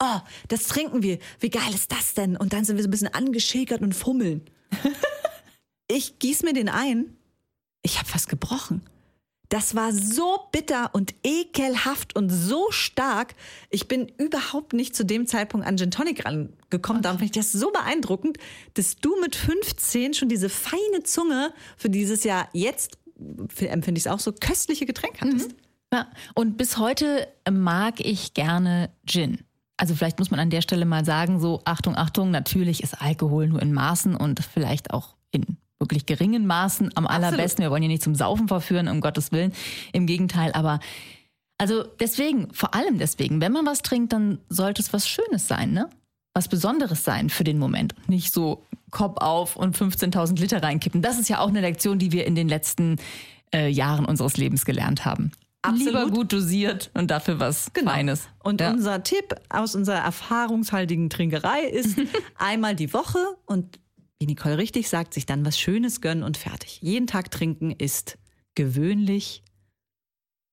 oh, 0.00 0.20
das 0.48 0.66
trinken 0.66 1.02
wir. 1.02 1.18
Wie 1.40 1.50
geil 1.50 1.72
ist 1.74 1.92
das 1.92 2.14
denn? 2.14 2.36
Und 2.36 2.52
dann 2.52 2.64
sind 2.64 2.76
wir 2.76 2.82
so 2.82 2.88
ein 2.88 2.90
bisschen 2.90 3.14
angeschäkert 3.14 3.82
und 3.82 3.94
fummeln. 3.94 4.42
ich 5.88 6.18
gieß 6.18 6.42
mir 6.42 6.52
den 6.52 6.68
ein. 6.68 7.16
Ich 7.82 7.98
habe 7.98 8.08
fast 8.08 8.28
gebrochen. 8.28 8.82
Das 9.50 9.74
war 9.74 9.92
so 9.92 10.48
bitter 10.52 10.90
und 10.94 11.14
ekelhaft 11.22 12.16
und 12.16 12.30
so 12.30 12.70
stark. 12.70 13.34
Ich 13.70 13.88
bin 13.88 14.10
überhaupt 14.18 14.72
nicht 14.72 14.96
zu 14.96 15.04
dem 15.04 15.26
Zeitpunkt 15.26 15.66
an 15.66 15.76
Gin 15.76 15.90
Tonic 15.90 16.24
rangekommen. 16.24 16.56
Okay. 16.72 17.00
Darum 17.02 17.18
finde 17.18 17.26
ich 17.26 17.30
das 17.32 17.52
so 17.52 17.70
beeindruckend, 17.70 18.38
dass 18.72 18.96
du 18.96 19.20
mit 19.20 19.36
15 19.36 20.14
schon 20.14 20.28
diese 20.28 20.48
feine 20.48 21.02
Zunge 21.04 21.52
für 21.76 21.90
dieses 21.90 22.24
Jahr 22.24 22.48
jetzt, 22.52 22.98
empfinde 23.60 23.98
ich 23.98 24.06
es 24.06 24.10
auch 24.10 24.18
so, 24.18 24.32
köstliche 24.32 24.86
Getränk 24.86 25.20
hattest. 25.20 25.50
Mhm. 25.50 25.56
Ja, 25.92 26.10
und 26.34 26.56
bis 26.56 26.78
heute 26.78 27.28
mag 27.48 28.00
ich 28.00 28.34
gerne 28.34 28.90
Gin. 29.06 29.44
Also 29.76 29.94
vielleicht 29.94 30.18
muss 30.18 30.30
man 30.30 30.40
an 30.40 30.50
der 30.50 30.62
Stelle 30.62 30.84
mal 30.84 31.04
sagen, 31.04 31.40
so 31.40 31.60
Achtung, 31.64 31.96
Achtung, 31.96 32.30
natürlich 32.30 32.82
ist 32.82 33.00
Alkohol 33.00 33.48
nur 33.48 33.60
in 33.60 33.72
Maßen 33.72 34.14
und 34.14 34.40
vielleicht 34.40 34.92
auch 34.92 35.16
in 35.30 35.58
wirklich 35.80 36.06
geringen 36.06 36.46
Maßen 36.46 36.96
am 36.96 37.06
allerbesten. 37.06 37.62
Wir 37.62 37.70
wollen 37.70 37.82
hier 37.82 37.90
nicht 37.90 38.02
zum 38.02 38.14
Saufen 38.14 38.48
verführen, 38.48 38.88
um 38.88 39.00
Gottes 39.00 39.32
Willen. 39.32 39.52
Im 39.92 40.06
Gegenteil, 40.06 40.52
aber 40.52 40.80
also 41.58 41.84
deswegen, 42.00 42.52
vor 42.52 42.74
allem 42.74 42.98
deswegen, 42.98 43.40
wenn 43.40 43.52
man 43.52 43.66
was 43.66 43.82
trinkt, 43.82 44.12
dann 44.12 44.38
sollte 44.48 44.82
es 44.82 44.92
was 44.92 45.08
Schönes 45.08 45.46
sein, 45.46 45.72
ne? 45.72 45.88
Was 46.34 46.48
Besonderes 46.48 47.04
sein 47.04 47.30
für 47.30 47.44
den 47.44 47.58
Moment. 47.58 47.94
Nicht 48.08 48.32
so 48.32 48.64
Kopf 48.90 49.18
auf 49.18 49.54
und 49.54 49.76
15.000 49.76 50.40
Liter 50.40 50.62
reinkippen. 50.62 51.00
Das 51.00 51.18
ist 51.18 51.28
ja 51.28 51.38
auch 51.38 51.48
eine 51.48 51.60
Lektion, 51.60 51.98
die 51.98 52.10
wir 52.10 52.26
in 52.26 52.34
den 52.34 52.48
letzten 52.48 52.96
äh, 53.54 53.68
Jahren 53.68 54.04
unseres 54.04 54.36
Lebens 54.36 54.64
gelernt 54.64 55.04
haben. 55.04 55.30
Absolut. 55.64 55.86
Lieber 55.86 56.10
gut 56.10 56.32
dosiert 56.32 56.90
und 56.94 57.10
dafür 57.10 57.40
was 57.40 57.70
Genau. 57.72 57.90
Feines. 57.90 58.28
Und 58.42 58.60
ja. 58.60 58.70
unser 58.72 59.02
Tipp 59.02 59.34
aus 59.48 59.74
unserer 59.74 59.98
erfahrungshaltigen 59.98 61.10
Trinkerei 61.10 61.62
ist 61.64 61.96
einmal 62.38 62.74
die 62.76 62.92
Woche 62.92 63.18
und 63.46 63.78
wie 64.20 64.26
Nicole 64.26 64.58
richtig 64.58 64.88
sagt, 64.88 65.14
sich 65.14 65.26
dann 65.26 65.44
was 65.44 65.58
Schönes 65.58 66.00
gönnen 66.00 66.22
und 66.22 66.36
fertig. 66.36 66.78
Jeden 66.82 67.06
Tag 67.06 67.30
trinken 67.30 67.70
ist 67.72 68.16
gewöhnlich, 68.54 69.42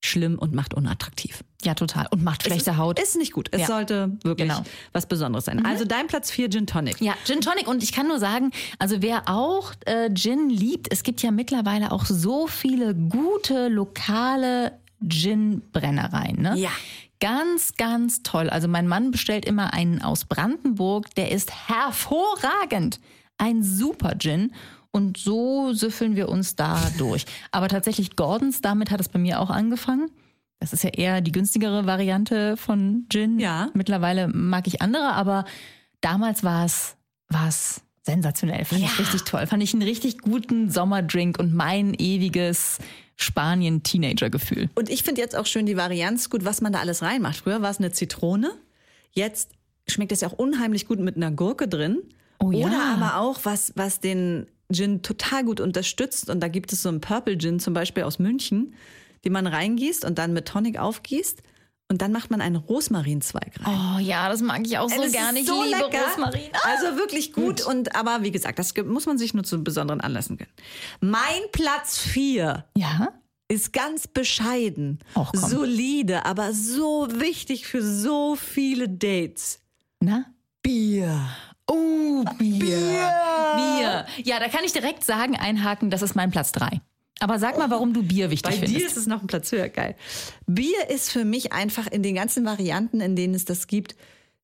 schlimm 0.04 0.40
und 0.40 0.54
macht 0.56 0.74
unattraktiv. 0.74 1.44
ja, 1.64 1.76
total. 1.76 2.08
Und 2.10 2.24
macht 2.24 2.42
schlechte 2.44 2.72
ist, 2.72 2.78
Haut. 2.78 3.00
Ist 3.00 3.16
nicht 3.18 3.34
gut. 3.34 3.50
Es 3.52 3.62
Ja. 3.62 3.68
sollte 3.68 4.18
wirklich 4.24 4.48
Genau. 4.50 4.64
was 4.94 5.06
Besonderes 5.06 5.46
sein. 5.46 5.64
Also 5.64 5.86
dein 5.86 6.08
Platz 6.08 6.32
4 6.32 6.50
Gin 6.50 6.66
Tonic. 6.66 7.00
Ja, 7.02 7.14
Gin 7.24 7.40
Tonic. 7.42 7.68
Und 7.68 7.84
ich 7.84 7.92
kann 7.92 8.08
nur 8.08 8.18
sagen, 8.18 8.50
also 8.80 9.04
wer 9.04 9.30
auch 9.30 9.74
äh, 9.86 10.12
Gin 10.12 10.50
liebt, 10.50 10.92
es 10.92 11.04
gibt 11.04 11.22
ja 11.22 11.30
mittlerweile 11.30 11.92
auch 11.92 12.06
so 12.06 12.48
viele 12.48 12.96
gute 12.96 13.68
lokale 13.68 14.81
Gin-Brennereien. 15.06 16.42
Ne? 16.42 16.58
Ja. 16.58 16.70
Ganz, 17.20 17.74
ganz 17.78 18.24
toll. 18.24 18.50
Also 18.50 18.68
mein 18.68 18.88
Mann 18.88 19.12
bestellt 19.12 19.46
immer 19.46 19.74
einen 19.74 20.02
aus 20.02 20.26
Brandenburg, 20.26 21.14
der 21.16 21.32
ist 21.32 21.70
hervorragend. 21.70 23.00
Ein 23.38 23.64
super 23.64 24.16
Gin. 24.18 24.52
Und 24.92 25.18
so 25.18 25.72
süffeln 25.74 26.16
wir 26.16 26.28
uns 26.30 26.56
da 26.56 26.82
durch. 26.98 27.26
Aber 27.52 27.70
tatsächlich 27.70 28.16
Gordons, 28.16 28.60
damit 28.62 28.92
hat 28.92 29.00
es 29.00 29.08
bei 29.08 29.20
mir 29.20 29.40
auch 29.40 29.50
angefangen. 29.50 30.10
Das 30.60 30.74
ist 30.74 30.84
ja 30.84 30.90
eher 30.90 31.22
die 31.22 31.32
günstigere 31.32 31.86
Variante 31.86 32.58
von 32.58 33.06
Gin. 33.10 33.40
Ja. 33.40 33.70
Mittlerweile 33.74 34.28
mag 34.28 34.68
ich 34.68 34.82
andere, 34.82 35.14
aber 35.14 35.46
damals 36.02 36.44
war 36.44 36.66
es, 36.66 36.98
war 37.30 37.48
es 37.48 37.82
sensationell. 38.04 38.66
Fand 38.66 38.82
ich 38.82 38.88
Ja. 38.90 38.96
richtig 38.98 39.24
toll. 39.24 39.48
Fand 39.48 39.64
ich 39.64 39.74
einen 39.74 39.84
richtig 39.84 40.18
guten 40.20 40.70
Sommerdrink 40.70 41.40
und 41.40 41.54
mein 41.54 41.94
ewiges 41.94 42.80
Spanien-Teenager-Gefühl. 43.22 44.70
Und 44.76 44.90
ich 44.90 45.04
finde 45.04 45.22
jetzt 45.22 45.36
auch 45.36 45.46
schön 45.46 45.66
die 45.66 45.78
Varianz 45.78 46.30
gut, 46.30 46.46
was 46.46 46.62
man 46.62 46.74
da 46.74 46.80
alles 46.80 47.02
reinmacht. 47.02 47.38
Früher 47.38 47.62
war 47.62 47.72
es 47.72 47.80
eine 47.80 47.92
Zitrone. 47.92 48.52
Jetzt 49.12 49.52
schmeckt 49.88 50.12
es 50.12 50.22
ja 50.22 50.30
auch 50.30 50.38
unheimlich 50.38 50.88
gut 50.88 51.00
mit 51.00 51.16
einer 51.16 51.32
Gurke 51.32 51.68
drin. 51.68 52.00
Oh 52.40 52.52
ja. 52.52 52.68
Oder 52.68 52.84
aber 52.96 53.18
auch 53.18 53.40
was, 53.44 53.74
was 53.76 54.00
den 54.00 54.48
Gin 54.72 55.02
total 55.02 55.44
gut 55.44 55.60
unterstützt. 55.60 56.30
Und 56.30 56.40
da 56.42 56.48
gibt 56.48 56.74
es 56.74 56.82
so 56.82 56.90
einen 56.90 57.02
Purple 57.02 57.38
Gin 57.38 57.60
zum 57.60 57.74
Beispiel 57.74 58.04
aus 58.04 58.20
München, 58.20 58.74
den 59.24 59.34
man 59.34 59.48
reingießt 59.48 60.06
und 60.06 60.18
dann 60.18 60.34
mit 60.34 60.48
Tonic 60.48 60.80
aufgießt. 60.80 61.44
Und 61.92 62.02
dann 62.02 62.14
macht 62.14 62.32
man 62.32 62.40
einen 62.40 62.56
Rosmarinzweig 62.56 63.52
rein. 63.60 63.98
Oh 63.98 64.00
ja, 64.00 64.30
das 64.30 64.42
mag 64.42 64.66
ich 64.66 64.78
auch 64.78 64.90
so 64.90 65.02
Das 65.02 65.12
gerne. 65.12 65.40
Ich 65.40 65.46
so 65.46 65.62
liebe 65.62 65.78
lecker. 65.78 66.06
Rosmarin. 66.08 66.50
Ah. 66.54 66.70
Also 66.70 66.96
wirklich 66.98 67.34
gut. 67.34 67.66
Und 67.66 67.98
aber 67.98 68.24
wie 68.24 68.32
gesagt, 68.32 68.60
das 68.60 68.74
muss 68.86 69.06
man 69.08 69.18
sich 69.18 69.34
nur 69.34 69.44
zu 69.44 69.62
besonderen 69.62 70.00
Anlässen 70.00 70.38
gönnen. 70.38 70.54
Mein 71.02 71.42
Platz 71.52 71.98
4 71.98 72.64
Ja? 72.78 73.10
ist 73.50 73.74
ganz 73.74 74.08
bescheiden, 74.08 75.00
Och, 75.18 75.34
solide, 75.36 76.26
aber 76.26 76.54
so 76.54 77.10
wichtig 77.12 77.68
für 77.68 77.82
so 77.84 78.38
viele 78.38 78.88
Dates. 78.88 79.60
Na? 80.00 80.24
Bier. 80.64 81.20
Oh, 81.68 82.24
Bier. 82.38 82.68
Bier. 83.58 84.06
Ja, 84.24 84.40
da 84.40 84.48
kann 84.48 84.64
ich 84.64 84.72
direkt 84.72 85.04
sagen, 85.04 85.36
einhaken, 85.38 85.90
das 85.90 86.02
ist 86.02 86.16
mein 86.16 86.32
Platz 86.32 86.54
drei. 86.54 86.80
Aber 87.22 87.38
sag 87.38 87.58
mal, 87.58 87.70
warum 87.70 87.94
du 87.94 88.02
Bier 88.02 88.32
wichtig 88.32 88.60
Bei 88.60 88.66
dir 88.66 88.68
findest. 88.68 88.86
ist 88.88 88.98
es 88.98 89.08
noch 89.08 89.22
ein 89.22 89.28
Platz 89.28 89.52
höher, 89.52 89.70
geil. 89.70 89.96
Bier 90.48 90.90
ist 90.90 91.12
für 91.12 91.24
mich 91.24 91.54
einfach 91.54 91.86
in 91.88 92.02
den 92.02 92.16
ganzen 92.16 92.46
Varianten, 92.46 93.00
in 93.00 93.16
denen 93.16 93.36
es 93.36 93.46
das 93.46 93.68
gibt, 93.68 93.96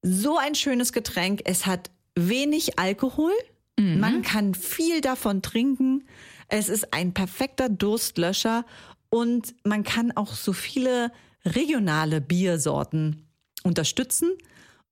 so 0.04 0.38
ein 0.38 0.54
schönes 0.54 0.94
Getränk. 0.94 1.42
Es 1.46 1.66
hat 1.66 1.90
wenig 2.16 2.78
Alkohol. 2.78 3.32
Man 3.80 4.24
kann 4.24 4.56
viel 4.56 5.02
davon 5.02 5.44
trinken. 5.44 6.08
Es 6.48 6.68
ist 6.68 6.94
ein 6.94 7.14
perfekter 7.14 7.70
Durstlöscher 7.70 8.66
und 9.10 9.54
man 9.64 9.84
kann 9.84 10.12
auch 10.12 10.34
so 10.34 10.54
viele 10.54 11.12
regionale 11.46 12.22
Biersorten 12.22 13.28
unterstützen. 13.64 14.32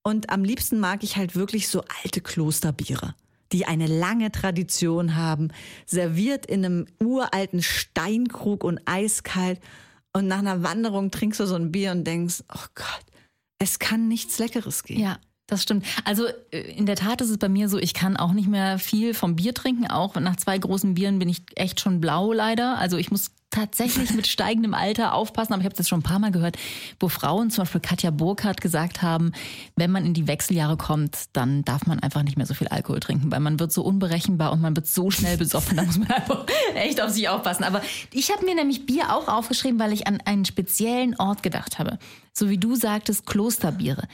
Und 0.04 0.30
am 0.30 0.44
liebsten 0.44 0.80
mag 0.80 1.04
ich 1.04 1.18
halt 1.18 1.36
wirklich 1.36 1.68
so 1.68 1.84
alte 2.04 2.22
Klosterbiere, 2.22 3.16
die 3.56 3.66
eine 3.66 3.88
lange 3.88 4.34
Tradition 4.34 5.16
haben, 5.16 5.48
serviert 5.86 6.46
in 6.46 6.66
einem 6.66 6.88
uralten 7.00 7.64
Steinkrug 7.64 8.66
und 8.66 8.82
eiskalt. 8.86 9.62
Und 10.12 10.28
nach 10.28 10.40
einer 10.40 10.62
Wanderung 10.62 11.10
trinkst 11.10 11.40
du 11.40 11.46
so 11.46 11.56
ein 11.56 11.72
Bier 11.72 11.92
und 11.92 12.04
denkst, 12.04 12.44
oh 12.54 12.68
Gott, 12.76 13.06
es 13.58 13.80
kann 13.80 14.10
nichts 14.10 14.40
Leckeres 14.40 14.84
geben. 14.84 15.00
Ja, 15.00 15.20
das 15.48 15.64
stimmt. 15.64 15.86
Also 16.04 16.28
äh, 16.52 16.60
in 16.76 16.86
der 16.86 16.98
Tat 16.98 17.22
ist 17.22 17.30
es 17.30 17.38
bei 17.38 17.48
mir 17.48 17.70
so, 17.70 17.78
ich 17.78 17.94
kann 17.94 18.18
auch 18.18 18.34
nicht 18.34 18.50
mehr 18.50 18.78
viel 18.78 19.14
vom 19.14 19.38
Bier 19.38 19.54
trinken. 19.54 19.88
Auch 19.88 20.16
nach 20.16 20.36
zwei 20.36 20.58
großen 20.58 20.96
Bieren 20.96 21.18
bin 21.18 21.30
ich 21.30 21.42
echt 21.56 21.80
schon 21.80 22.02
blau 22.02 22.34
leider. 22.34 22.78
Also 22.78 22.98
ich 22.98 23.10
muss 23.10 23.32
tatsächlich 23.56 24.14
mit 24.14 24.28
steigendem 24.28 24.74
Alter 24.74 25.14
aufpassen. 25.14 25.54
Aber 25.54 25.62
ich 25.62 25.66
habe 25.66 25.76
das 25.76 25.88
schon 25.88 26.00
ein 26.00 26.04
paar 26.04 26.20
Mal 26.20 26.32
gehört, 26.32 26.58
wo 27.00 27.08
Frauen, 27.08 27.50
zum 27.50 27.64
Beispiel 27.64 27.82
Katja 27.82 28.12
Burkhardt, 28.12 28.62
gesagt 28.62 29.02
haben, 29.02 29.32
wenn 29.76 29.92
man 29.92 30.06
in 30.06 30.14
die 30.14 30.28
Wechseljahre 30.28 30.78
kommt, 30.78 31.26
dann 31.34 31.64
darf 31.64 31.86
man 31.86 32.00
einfach 32.00 32.24
nicht 32.24 32.38
mehr 32.38 32.46
so 32.46 32.54
viel 32.54 32.68
Alkohol 32.68 33.00
trinken, 33.00 33.32
weil 33.32 33.40
man 33.40 33.60
wird 33.60 33.72
so 33.72 33.84
unberechenbar 33.84 34.52
und 34.52 34.62
man 34.62 34.76
wird 34.76 34.88
so 34.88 35.12
schnell 35.12 35.38
besoffen. 35.38 35.78
Da 35.78 35.84
muss 35.84 35.98
man 35.98 36.12
einfach 36.12 36.46
echt 36.76 37.02
auf 37.02 37.12
sich 37.12 37.30
aufpassen. 37.30 37.64
Aber 37.64 37.82
ich 38.12 38.32
habe 38.32 38.46
mir 38.46 38.56
nämlich 38.56 38.86
Bier 38.86 39.14
auch 39.16 39.28
aufgeschrieben, 39.28 39.80
weil 39.80 39.94
ich 39.94 40.08
an 40.08 40.20
einen 40.26 40.46
speziellen 40.46 41.16
Ort 41.18 41.44
gedacht 41.44 41.80
habe. 41.80 41.98
So 42.34 42.50
wie 42.50 42.58
du 42.58 42.76
sagtest, 42.76 43.26
Klosterbiere. 43.26 44.08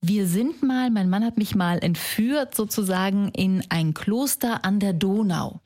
Wir 0.00 0.26
sind 0.26 0.62
mal, 0.62 0.90
mein 0.90 1.08
Mann 1.08 1.24
hat 1.24 1.38
mich 1.38 1.54
mal 1.54 1.78
entführt 1.78 2.54
sozusagen 2.54 3.30
in 3.30 3.64
ein 3.70 3.94
Kloster 3.94 4.64
an 4.64 4.78
der 4.78 4.92
Donau. 4.92 5.60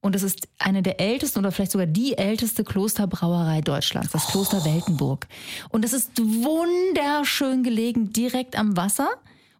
Und 0.00 0.14
es 0.14 0.22
ist 0.22 0.48
eine 0.58 0.82
der 0.82 1.00
ältesten 1.00 1.40
oder 1.40 1.50
vielleicht 1.50 1.72
sogar 1.72 1.86
die 1.86 2.16
älteste 2.16 2.62
Klosterbrauerei 2.62 3.60
Deutschlands, 3.62 4.12
das 4.12 4.28
Kloster 4.28 4.64
Weltenburg. 4.64 5.26
Und 5.70 5.84
es 5.84 5.92
ist 5.92 6.18
wunderschön 6.18 7.64
gelegen, 7.64 8.12
direkt 8.12 8.56
am 8.56 8.76
Wasser. 8.76 9.08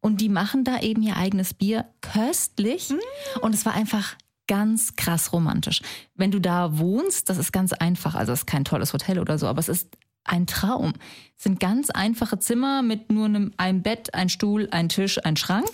Und 0.01 0.21
die 0.21 0.29
machen 0.29 0.63
da 0.63 0.81
eben 0.81 1.03
ihr 1.03 1.17
eigenes 1.17 1.55
Bier 1.55 1.87
köstlich. 2.01 2.95
Und 3.41 3.55
es 3.55 3.67
war 3.67 3.75
einfach 3.75 4.15
ganz 4.47 4.95
krass 4.95 5.33
romantisch. 5.33 5.83
Wenn 6.15 6.31
du 6.31 6.41
da 6.41 6.79
wohnst, 6.79 7.29
das 7.29 7.39
ist 7.39 7.53
ganz 7.53 7.73
einfach. 7.73 8.15
Also 8.15 8.33
es 8.33 8.41
ist 8.41 8.47
kein 8.47 8.65
tolles 8.65 8.93
Hotel 8.93 9.19
oder 9.19 9.39
so, 9.39 9.47
aber 9.47 9.59
es 9.59 9.69
ist 9.69 9.89
ein 10.25 10.47
Traum. 10.47 10.93
Es 11.37 11.45
sind 11.45 11.61
ganz 11.61 11.91
einfache 11.91 12.39
Zimmer 12.39 12.83
mit 12.83 13.11
nur 13.11 13.27
einem, 13.27 13.53
einem 13.57 13.83
Bett, 13.83 14.15
ein 14.15 14.29
Stuhl, 14.29 14.69
ein 14.71 14.89
Tisch, 14.89 15.25
ein 15.25 15.37
Schrank. 15.37 15.71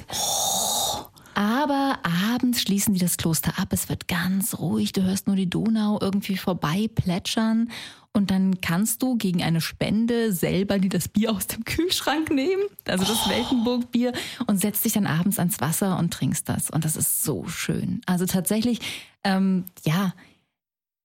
Aber 1.34 1.98
abends 2.32 2.62
schließen 2.62 2.94
die 2.94 3.00
das 3.00 3.16
Kloster 3.16 3.58
ab. 3.58 3.68
Es 3.70 3.88
wird 3.88 4.08
ganz 4.08 4.58
ruhig. 4.58 4.92
Du 4.92 5.02
hörst 5.02 5.26
nur 5.26 5.36
die 5.36 5.50
Donau 5.50 5.98
irgendwie 6.00 6.36
vorbei 6.36 6.88
plätschern. 6.94 7.70
Und 8.12 8.30
dann 8.30 8.60
kannst 8.60 9.02
du 9.02 9.16
gegen 9.16 9.42
eine 9.42 9.60
Spende 9.60 10.32
selber 10.32 10.78
dir 10.78 10.88
das 10.88 11.08
Bier 11.08 11.32
aus 11.32 11.48
dem 11.48 11.64
Kühlschrank 11.64 12.30
nehmen, 12.30 12.62
also 12.86 13.04
das 13.04 13.28
Weltenburg-Bier, 13.28 14.12
und 14.46 14.60
setzt 14.60 14.84
dich 14.84 14.92
dann 14.92 15.08
abends 15.08 15.40
ans 15.40 15.60
Wasser 15.60 15.98
und 15.98 16.12
trinkst 16.12 16.48
das. 16.48 16.70
Und 16.70 16.84
das 16.84 16.94
ist 16.94 17.24
so 17.24 17.48
schön. 17.48 18.02
Also 18.06 18.24
tatsächlich, 18.26 18.78
ähm, 19.24 19.64
ja, 19.84 20.14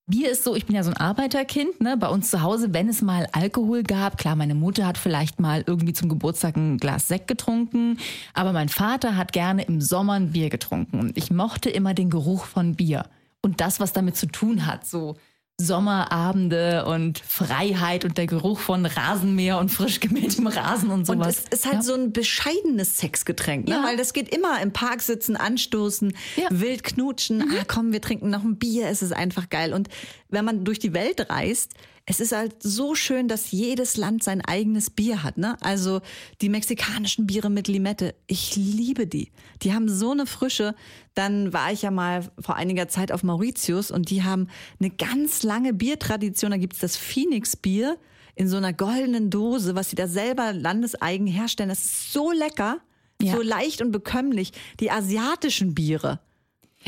Bier 0.10 0.32
ist 0.32 0.44
so, 0.44 0.56
ich 0.56 0.66
bin 0.66 0.76
ja 0.76 0.84
so 0.84 0.90
ein 0.90 0.98
Arbeiterkind, 0.98 1.82
ne? 1.82 1.96
Bei 1.96 2.08
uns 2.10 2.32
zu 2.32 2.42
Hause, 2.42 2.74
wenn 2.74 2.90
es 2.90 3.04
mal 3.04 3.28
Alkohol 3.32 3.84
gab, 3.84 4.18
klar, 4.18 4.36
meine 4.36 4.56
Mutter 4.56 4.88
hat 4.88 4.98
vielleicht 4.98 5.40
mal 5.40 5.64
irgendwie 5.68 5.94
zum 5.94 6.10
Geburtstag 6.10 6.58
ein 6.58 6.78
Glas 6.78 7.08
Sekt 7.08 7.28
getrunken, 7.28 8.00
aber 8.34 8.52
mein 8.52 8.70
Vater 8.70 9.16
hat 9.16 9.34
gerne 9.34 9.64
im 9.64 9.82
Sommer 9.82 10.14
ein 10.14 10.32
Bier 10.32 10.50
getrunken 10.50 11.00
und 11.00 11.16
ich 11.16 11.30
mochte 11.30 11.70
immer 11.70 11.94
den 11.94 12.10
Geruch 12.10 12.46
von 12.46 12.76
Bier 12.76 13.06
und 13.42 13.62
das, 13.62 13.80
was 13.80 13.94
damit 13.94 14.18
zu 14.18 14.26
tun 14.26 14.66
hat, 14.66 14.88
so 14.88 15.16
Sommerabende 15.60 16.86
und 16.86 17.20
Freiheit 17.20 18.06
und 18.06 18.18
der 18.18 18.28
Geruch 18.28 18.60
von 18.60 18.86
Rasenmäher 18.86 19.58
und 19.58 19.70
frisch 19.70 20.00
gemähtem 20.00 20.48
Rasen 20.48 20.90
und 20.90 21.00
Und 21.02 21.06
sowas. 21.06 21.44
es 21.52 21.60
ist 21.60 21.66
halt 21.66 21.76
Ja. 21.76 21.82
so 21.82 21.94
ein 21.94 22.12
bescheidenes 22.14 22.98
Sexgetränk, 22.98 23.68
ne? 23.68 23.76
Ja. 23.76 23.84
weil 23.84 23.98
das 23.98 24.14
geht 24.14 24.34
immer 24.34 24.62
im 24.62 24.72
Park 24.72 25.02
sitzen, 25.02 25.36
anstoßen, 25.36 26.14
Ja. 26.38 26.50
Mhm. 26.50 26.62
wild 26.62 26.84
knutschen, 26.84 27.42
ah, 27.52 27.64
komm, 27.68 27.92
wir 27.92 28.02
trinken 28.02 28.30
noch 28.30 28.44
ein 28.44 28.58
Bier, 28.58 28.88
es 28.88 29.02
ist 29.02 29.12
einfach 29.14 29.50
geil. 29.50 29.74
Und 29.74 29.90
wenn 30.30 30.46
man 30.46 30.64
durch 30.64 30.80
die 30.80 30.94
Welt 30.94 31.30
reist, 31.30 31.72
es 32.10 32.20
ist 32.20 32.32
halt 32.32 32.56
so 32.64 32.96
schön, 32.96 33.28
dass 33.28 33.52
jedes 33.52 33.96
Land 33.96 34.24
sein 34.24 34.42
eigenes 34.44 34.90
Bier 34.90 35.22
hat. 35.22 35.38
Ne? 35.38 35.58
Also 35.62 36.02
die 36.42 36.50
mexikanischen 36.50 37.28
Biere 37.28 37.52
mit 37.52 37.68
Limette, 37.68 38.16
ich 38.26 38.56
liebe 38.56 39.06
die. 39.06 39.32
Die 39.62 39.74
haben 39.76 39.88
so 39.88 40.10
eine 40.12 40.26
Frische. 40.26 40.74
Dann 41.14 41.54
war 41.54 41.72
ich 41.72 41.84
ja 41.84 41.92
mal 41.92 42.28
vor 42.40 42.56
einiger 42.56 42.88
Zeit 42.88 43.12
auf 43.12 43.22
Mauritius 43.22 43.92
und 43.92 44.10
die 44.10 44.24
haben 44.24 44.48
eine 44.80 44.90
ganz 44.90 45.44
lange 45.44 45.72
Biertradition. 45.72 46.50
Da 46.50 46.58
gibt's 46.58 46.80
das 46.80 46.98
Phoenix-Bier 46.98 47.96
in 48.34 48.48
so 48.48 48.58
einer 48.58 48.74
goldenen 48.74 49.30
Dose, 49.30 49.76
was 49.76 49.92
sie 49.92 49.96
da 49.96 50.08
selber 50.08 50.52
landeseigen 50.52 51.28
herstellen. 51.28 51.70
Das 51.70 51.86
ist 51.86 52.12
so 52.12 52.32
lecker, 52.32 52.80
Ja. 53.22 53.36
so 53.36 53.44
leicht 53.44 53.84
und 53.84 53.92
bekömmlich. 53.92 54.52
Die 54.80 54.90
asiatischen 54.90 55.76
Biere. 55.76 56.22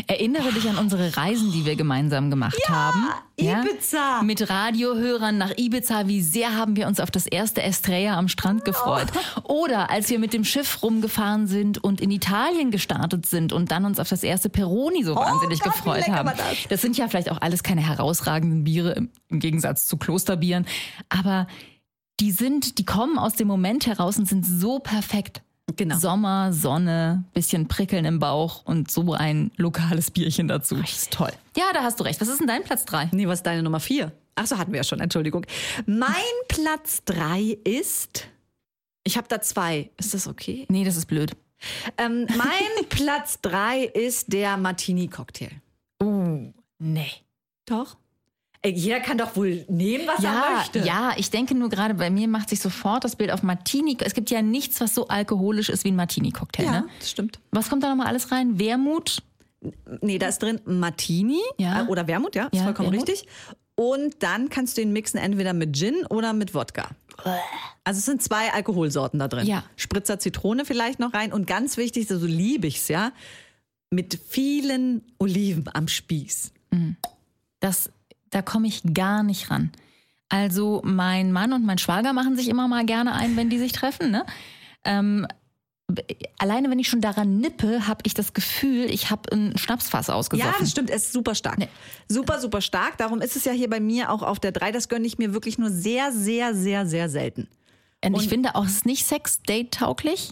Erinnere 0.08 0.54
dich 0.54 0.70
an 0.70 0.78
unsere 0.78 1.18
Reisen, 1.18 1.52
die 1.52 1.66
wir 1.66 1.76
gemeinsam 1.76 2.30
gemacht 2.30 2.58
haben. 2.70 3.10
Ibiza. 3.36 4.22
Mit 4.24 4.50
Radiohörern 4.50 5.38
nach 5.38 5.52
Ibiza. 5.58 6.08
Wie 6.08 6.22
sehr 6.22 6.56
haben 6.56 6.78
wir 6.78 6.88
uns 6.88 7.02
auf 7.02 7.12
das 7.12 7.26
erste 7.26 7.62
Estrella 7.62 8.18
am 8.18 8.30
Strand 8.30 8.64
gefreut. 8.64 9.08
Oder 9.44 9.90
als 9.90 10.10
wir 10.10 10.18
mit 10.20 10.32
dem 10.32 10.46
Schiff 10.46 10.82
rumgefahren 10.82 11.48
sind 11.48 11.84
und 11.84 12.00
in 12.00 12.10
Italien 12.10 12.72
gestartet 12.72 13.26
sind 13.26 13.52
und 13.52 13.72
dann 13.72 13.84
uns 13.84 14.00
auf 14.00 14.08
das 14.08 14.24
erste 14.24 14.50
Peroni 14.50 15.04
so 15.04 15.16
wahnsinnig 15.16 15.60
Gott, 15.60 15.74
gefreut 15.74 16.08
haben. 16.08 16.32
das? 16.38 16.58
Das 16.70 16.82
sind 16.82 16.98
ja 16.98 17.10
vielleicht 17.10 17.30
auch 17.30 17.42
alles 17.42 17.62
keine 17.62 17.86
herausragenden 17.86 18.64
Biere 18.64 18.94
im, 18.94 19.10
im 19.28 19.40
Gegensatz 19.40 19.88
zu 19.88 19.98
Klosterbieren. 19.98 20.66
Aber 21.10 21.48
die 22.22 22.32
sind, 22.32 22.78
die 22.78 22.86
kommen 22.86 23.18
aus 23.18 23.34
dem 23.34 23.48
Moment 23.48 23.88
heraus 23.88 24.18
und 24.18 24.28
sind 24.28 24.46
so 24.46 24.80
perfekt. 24.80 25.42
Genau. 25.76 25.98
Sommer, 25.98 26.54
Sonne, 26.54 27.24
bisschen 27.34 27.68
Prickeln 27.68 28.06
im 28.06 28.20
Bauch 28.20 28.66
und 28.66 28.90
so 28.92 29.14
ein 29.14 29.52
lokales 29.58 30.12
Bierchen 30.12 30.48
dazu. 30.48 30.76
Das 30.76 30.92
ist 30.92 31.12
toll. 31.12 31.32
Ja, 31.56 31.66
da 31.74 31.84
hast 31.84 32.00
du 32.00 32.04
recht. 32.04 32.20
Was 32.22 32.28
ist 32.28 32.40
denn 32.40 32.48
dein 32.48 32.64
Platz 32.64 32.86
drei? 32.86 33.10
Nee, 33.12 33.28
was 33.28 33.40
ist 33.40 33.46
deine 33.46 33.64
Nummer 33.64 33.80
vier? 33.80 34.12
Ach 34.36 34.48
so, 34.48 34.58
hatten 34.58 34.72
wir 34.72 34.78
ja 34.78 34.84
schon, 34.84 35.00
Entschuldigung. 35.00 35.46
Mein 35.86 36.14
Platz 36.48 37.04
drei 37.06 37.58
ist. 37.64 38.28
Ich 39.04 39.18
habe 39.18 39.28
da 39.28 39.42
zwei. 39.42 39.90
Ist 39.98 40.14
das 40.14 40.28
okay? 40.28 40.66
Nee, 40.70 40.84
das 40.84 40.96
ist 40.96 41.06
blöd. 41.06 41.32
Ähm, 41.98 42.28
mein 42.38 42.86
Platz 42.90 43.40
drei 43.42 43.84
ist 43.84 44.32
der 44.34 44.58
Martini-Cocktail. 44.58 45.52
Uh, 46.02 46.52
nee. 46.80 47.12
Doch. 47.66 47.98
Ey, 48.64 48.74
jeder 48.74 49.00
kann 49.00 49.18
doch 49.18 49.36
wohl 49.36 49.66
nehmen, 49.70 50.06
was 50.06 50.20
er 50.24 50.32
Ja, 50.34 50.52
möchte. 50.58 50.80
ja, 50.80 51.14
ich 51.18 51.32
denke 51.32 51.56
nur 51.56 51.70
gerade, 51.70 51.96
bei 51.96 52.12
mir 52.12 52.28
macht 52.28 52.50
sich 52.50 52.60
sofort 52.60 53.04
das 53.04 53.16
Bild 53.16 53.32
auf 53.32 53.42
Martini. 53.42 53.98
Es 54.02 54.14
gibt 54.14 54.30
ja 54.30 54.44
nichts, 54.44 54.80
was 54.82 54.94
so 54.94 55.08
alkoholisch 55.08 55.70
ist 55.70 55.84
wie 55.84 55.88
ein 55.92 55.96
Martini-Cocktail. 55.96 56.64
ja 56.66 56.72
Ne? 56.82 56.88
das 57.00 57.10
stimmt. 57.10 57.40
Was 57.52 57.70
kommt 57.70 57.84
da 57.84 57.90
nochmal 57.90 58.06
alles 58.08 58.32
rein? 58.32 58.60
Wermut? 58.60 59.24
Nee, 60.02 60.20
da 60.20 60.28
ist 60.28 60.40
drin 60.44 60.60
Martini 60.66 61.40
Ja. 61.58 61.84
äh, 61.84 61.88
oder 61.88 62.06
Wermut, 62.08 62.36
ja, 62.36 62.46
ist 62.48 62.56
Ja, 62.58 62.64
vollkommen 62.66 62.92
Wermut. 62.92 63.08
richtig. 63.10 63.28
Und 63.76 64.22
dann 64.22 64.50
kannst 64.50 64.78
du 64.78 64.82
ihn 64.82 64.94
mixen 64.94 65.18
entweder 65.20 65.54
mit 65.54 65.76
Gin 65.76 66.06
oder 66.10 66.34
mit 66.34 66.54
Wodka. 66.54 66.90
Also 67.84 67.98
es 68.00 68.06
sind 68.06 68.22
zwei 68.22 68.52
Alkoholsorten 68.54 69.18
da 69.20 69.28
drin. 69.28 69.48
Ja. 69.48 69.64
Spritzer 69.76 70.20
Zitrone 70.20 70.66
vielleicht 70.66 71.00
noch 71.00 71.14
rein 71.16 71.34
und 71.34 71.48
ganz 71.48 71.78
wichtig, 71.78 72.08
so 72.08 72.16
liebe 72.24 72.68
ich's 72.68 72.88
ja, 72.90 73.12
mit 73.90 74.20
vielen 74.30 75.04
Oliven 75.18 75.66
am 75.74 75.88
Spieß. 75.88 76.52
Das, 77.60 77.90
da 78.32 78.42
komme 78.42 78.68
ich 78.68 78.82
gar 78.94 79.24
nicht 79.24 79.52
ran. 79.52 79.72
Also 80.30 80.82
mein 80.84 81.32
Mann 81.32 81.54
und 81.54 81.66
mein 81.66 81.78
Schwager 81.78 82.14
machen 82.14 82.36
sich 82.36 82.48
immer 82.48 82.68
mal 82.68 82.86
gerne 82.86 83.14
ein, 83.14 83.36
wenn 83.38 83.50
die 83.50 83.60
sich 83.60 83.74
treffen. 83.74 84.12
Ne? 84.12 84.26
Ähm, 84.86 85.28
alleine 86.38 86.70
wenn 86.70 86.80
ich 86.80 86.88
schon 86.88 87.02
daran 87.02 87.38
nippe, 87.40 87.88
habe 87.88 88.00
ich 88.06 88.14
das 88.14 88.34
Gefühl, 88.34 88.86
ich 88.90 89.10
habe 89.10 89.32
ein 89.34 89.58
Schnapsfass 89.58 90.08
Ja, 90.08 90.14
ausgesoffen. 90.14 90.54
das 90.60 90.72
stimmt, 90.72 90.90
es 90.90 91.04
ist 91.06 91.14
super 91.14 91.36
stark. 91.36 91.58
Nee. 91.58 91.68
Super, 92.08 92.40
super 92.40 92.62
stark. 92.62 92.98
Darum 92.98 93.22
ist 93.22 93.36
es 93.36 93.44
ja 93.46 93.52
hier 93.52 93.70
bei 93.70 93.80
mir 93.82 94.10
auch 94.10 94.22
auf 94.24 94.40
der 94.40 94.52
3. 94.54 94.72
Das 94.72 94.88
gönne 94.90 95.06
ich 95.06 95.18
mir 95.18 95.34
wirklich 95.34 95.58
nur 95.58 95.70
sehr, 95.70 96.12
sehr, 96.14 96.56
sehr, 96.56 96.86
sehr 96.88 97.10
selten. 97.10 97.48
und 98.06 98.16
ich 98.16 98.30
finde 98.30 98.56
auch, 98.56 98.66
es 98.66 98.72
ist 98.78 98.86
nicht 98.86 99.06
Sex-Date-tauglich. 99.06 100.32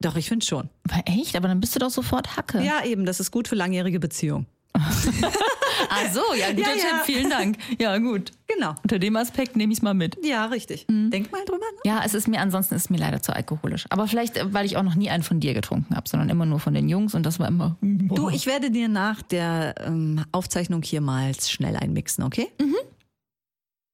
Doch, 0.00 0.16
ich 0.16 0.28
finde 0.28 0.46
schon. 0.46 0.68
Aber 0.88 1.02
echt? 1.06 1.36
Aber 1.36 1.48
dann 1.48 1.60
bist 1.60 1.74
du 1.74 1.80
doch 1.80 1.90
sofort 1.90 2.36
Hacke. 2.36 2.60
Ja, 2.62 2.84
eben, 2.84 3.04
das 3.04 3.20
ist 3.20 3.30
gut 3.30 3.48
für 3.48 3.54
langjährige 3.56 3.98
Beziehungen. 4.00 4.46
Ach 5.90 6.12
so, 6.12 6.22
ja, 6.34 6.52
guter 6.52 6.74
Ja, 6.74 6.76
ja. 6.76 6.98
Tipp, 6.98 7.04
vielen 7.04 7.30
Dank. 7.30 7.56
Ja, 7.80 7.98
gut. 7.98 8.32
Genau. 8.46 8.74
Unter 8.82 8.98
dem 8.98 9.16
Aspekt 9.16 9.56
nehme 9.56 9.72
ich 9.72 9.78
es 9.78 9.82
mal 9.82 9.94
mit. 9.94 10.16
Ja, 10.24 10.46
richtig. 10.46 10.86
Denk 10.88 11.32
mal 11.32 11.44
drüber 11.44 11.64
nach. 11.76 11.84
Ja, 11.84 12.02
es 12.04 12.14
ist 12.14 12.28
mir 12.28 12.40
ansonsten 12.40 12.74
ist 12.74 12.82
es 12.82 12.90
mir 12.90 12.98
leider 12.98 13.22
zu 13.22 13.34
alkoholisch. 13.34 13.86
Aber 13.90 14.06
vielleicht, 14.06 14.36
äh, 14.36 14.52
weil 14.52 14.66
ich 14.66 14.76
auch 14.76 14.82
noch 14.82 14.94
nie 14.94 15.10
einen 15.10 15.22
von 15.22 15.40
dir 15.40 15.54
getrunken 15.54 15.96
habe, 15.96 16.08
sondern 16.08 16.28
immer 16.28 16.46
nur 16.46 16.60
von 16.60 16.74
den 16.74 16.88
Jungs 16.88 17.14
und 17.14 17.24
das 17.24 17.38
war 17.38 17.48
immer. 17.48 17.76
Du, 17.80 18.28
ich 18.28 18.46
werde 18.46 18.70
dir 18.70 18.88
nach 18.88 19.22
der 19.22 19.74
ähm, 19.80 20.24
Aufzeichnung 20.32 20.82
hier 20.82 21.00
mal 21.00 21.34
schnell 21.40 21.76
einmixen, 21.76 22.24
okay? 22.24 22.48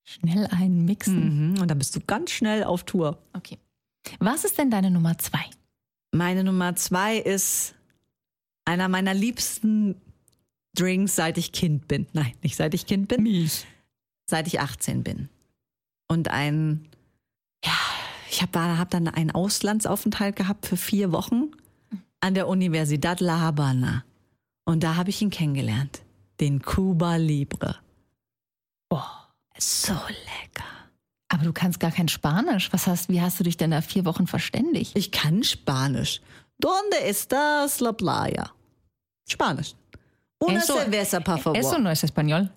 Schnell 0.05 0.47
einen 0.49 0.85
mixen. 0.85 1.53
Mhm. 1.53 1.61
Und 1.61 1.71
dann 1.71 1.79
bist 1.79 1.97
du 1.97 2.01
ganz 2.01 2.31
schnell 2.31 2.65
auf 2.65 2.85
Tour. 2.85 3.19
Okay. 3.33 3.59
Was 4.21 4.45
ist 4.45 4.59
denn 4.59 4.71
deine 4.71 4.91
Nummer 4.91 5.17
zwei? 5.19 5.45
Meine 6.13 6.45
Nummer 6.45 6.77
zwei 6.77 7.17
ist 7.17 7.75
einer 8.67 8.89
meiner 8.89 9.15
liebsten 9.15 9.97
Drinks, 10.75 11.17
seit 11.17 11.39
ich 11.39 11.53
Kind 11.53 11.89
bin. 11.89 12.07
Nein, 12.13 12.33
nicht 12.43 12.57
seit 12.57 12.75
ich 12.75 12.87
Kind 12.87 13.09
bin, 13.09 13.23
Milch. 13.23 13.67
seit 14.29 14.47
ich 14.47 14.61
18 14.61 15.03
bin. 15.03 15.29
Und 16.09 16.29
ein, 16.29 16.89
ja, 17.65 17.73
ich 18.31 18.43
habe 18.43 18.79
hab 18.79 18.91
dann 18.91 19.09
einen 19.09 19.31
Auslandsaufenthalt 19.31 20.37
gehabt 20.37 20.67
für 20.67 20.77
vier 20.77 21.13
Wochen 21.13 21.51
an 22.21 22.35
der 22.35 22.49
Universidad 22.49 23.21
La 23.21 23.41
Habana. 23.41 24.05
Und 24.65 24.83
da 24.83 24.97
habe 24.97 25.11
ich 25.11 25.21
ihn 25.23 25.31
kennengelernt. 25.31 26.03
Den 26.41 26.63
Cuba 26.63 27.17
Libre. 27.17 27.77
Boah. 28.89 29.25
So 29.59 29.93
lecker. 29.93 30.65
Aber 31.29 31.45
du 31.45 31.53
kannst 31.53 31.81
gar 31.81 31.91
kein 31.91 32.09
Spanisch. 32.09 32.73
Was 32.73 32.87
hast, 32.87 33.09
wie 33.09 33.21
hast 33.21 33.39
du 33.39 33.45
dich 33.45 33.57
denn 33.57 33.71
da 33.71 33.83
vier 33.83 34.05
Wochen 34.05 34.27
verständigt? 34.27 34.97
Ich 34.97 35.11
kann 35.11 35.45
Spanisch. 35.45 36.21
¿Dónde 36.59 37.05
estás 37.05 37.81
la 37.81 37.93
playa? 37.93 38.51
Spanisch. 39.29 39.75
Una 40.41 40.59
Eso- 40.59 40.75
cerveza, 40.79 41.21
por 41.21 41.39
favor. 41.39 41.59
Eso 41.59 41.79
no 41.79 41.91
es 41.91 42.03
español. 42.05 42.51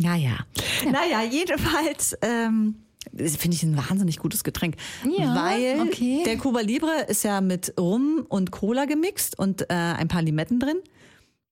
Ja, 0.00 0.14
ja. 0.16 0.46
Naja, 0.90 1.22
jedenfalls 1.22 2.16
ähm, 2.22 2.76
finde 3.14 3.56
ich 3.56 3.62
ein 3.62 3.76
wahnsinnig 3.76 4.18
gutes 4.18 4.44
Getränk. 4.44 4.76
Ja, 5.04 5.34
weil 5.34 5.80
okay. 5.82 6.22
der 6.24 6.38
Cuba 6.38 6.60
Libre 6.60 7.02
ist 7.08 7.22
ja 7.24 7.40
mit 7.40 7.74
Rum 7.78 8.24
und 8.28 8.50
Cola 8.50 8.86
gemixt 8.86 9.38
und 9.38 9.62
äh, 9.62 9.74
ein 9.74 10.08
paar 10.08 10.22
Limetten 10.22 10.58
drin. 10.58 10.78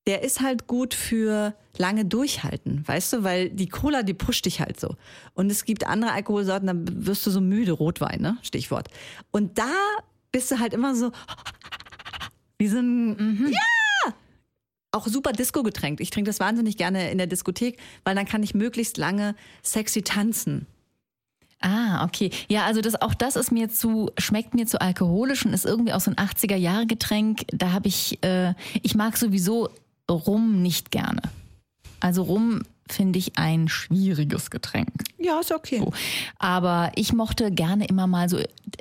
Der 0.07 0.23
ist 0.23 0.41
halt 0.41 0.67
gut 0.67 0.95
für 0.95 1.55
lange 1.77 2.07
durchhalten, 2.07 2.83
weißt 2.87 3.13
du, 3.13 3.25
weil 3.25 3.51
die 3.51 3.69
Cola, 3.69 4.03
die 4.03 4.15
pusht 4.15 4.47
dich 4.47 4.61
halt 4.61 4.81
so. 4.81 4.97
Und 5.35 5.51
es 5.51 5.67
gibt 5.67 5.87
andere 5.87 6.13
Alkoholsorten, 6.13 6.67
da 6.67 6.73
wirst 7.07 7.27
du 7.27 7.31
so 7.31 7.43
müde, 7.43 7.73
Rotwein, 7.73 8.23
ne? 8.23 8.39
Stichwort. 8.41 8.89
Und 9.31 9.59
da 9.59 9.71
bist 10.33 10.51
du 10.51 10.59
halt 10.59 10.73
immer 10.73 10.95
so 10.95 11.13
wie 12.57 12.69
so 12.69 12.79
ein, 12.79 13.49
ja, 13.53 13.59
auch 14.93 15.07
super 15.07 15.33
Disco 15.33 15.63
getränkt. 15.63 16.01
Ich 16.01 16.11
trinke 16.11 16.29
das 16.29 16.41
wahnsinnig 16.41 16.77
gerne 16.77 17.11
in 17.11 17.19
der 17.19 17.27
Diskothek, 17.27 17.79
weil 18.05 18.15
dann 18.15 18.27
kann 18.27 18.43
ich 18.43 18.55
möglichst 18.55 18.97
lange 18.97 19.35
sexy 19.63 20.03
tanzen. 20.03 20.67
Ah, 21.61 22.05
okay. 22.05 22.31
Ja, 22.49 22.67
also 22.67 22.81
das, 22.81 23.01
auch 23.03 23.15
das 23.15 23.37
ist 23.37 23.51
mir 23.51 23.69
zu, 23.69 24.11
schmeckt 24.17 24.55
mir 24.55 24.67
zu 24.67 24.81
alkoholisch 24.81 25.45
und 25.45 25.53
ist 25.53 25.67
irgendwie 25.67 25.93
auch 25.93 26.01
so 26.01 26.11
ein 26.11 26.17
80er-Jahre-Getränk. 26.17 27.47
Da 27.49 27.73
habe 27.73 27.89
ich, 27.89 28.23
äh, 28.23 28.55
ich 28.83 28.95
mag 28.95 29.17
sowieso 29.17 29.69
Rum 30.09 30.63
nicht 30.63 30.91
gerne. 30.91 31.23
Also 32.01 32.23
Rum 32.23 32.63
finde 32.89 33.19
ich 33.19 33.37
ein 33.37 33.69
schwieriges 33.69 34.51
Getränk. 34.51 34.93
Ja, 35.19 35.41
ist 35.41 35.53
okay. 35.53 35.79
So. 35.79 35.93
Aber 36.39 36.93
ich 36.95 37.13
mochte 37.13 37.51
gerne 37.51 37.87
immer 37.87 38.07
mal 38.07 38.29
so, 38.29 38.39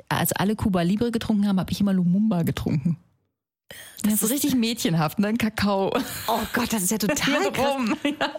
als 0.08 0.32
alle 0.32 0.54
Cuba 0.54 0.82
Libre 0.82 1.10
getrunken 1.10 1.48
haben, 1.48 1.58
habe 1.58 1.72
ich 1.72 1.80
immer 1.80 1.92
Lumumba 1.92 2.44
getrunken. 2.44 2.96
Das, 4.02 4.14
ist 4.14 4.20
so 4.20 4.26
richtig 4.28 4.54
mädchenhaft, 4.54 5.18
ne? 5.18 5.34
Kakao. 5.34 5.92
Oh 6.28 6.40
Gott, 6.52 6.72
das 6.72 6.82
ist 6.82 6.90
ja 6.90 6.98
total 6.98 7.44
Ja, 7.44 7.50
krass. 7.50 7.66
rum. 7.74 7.94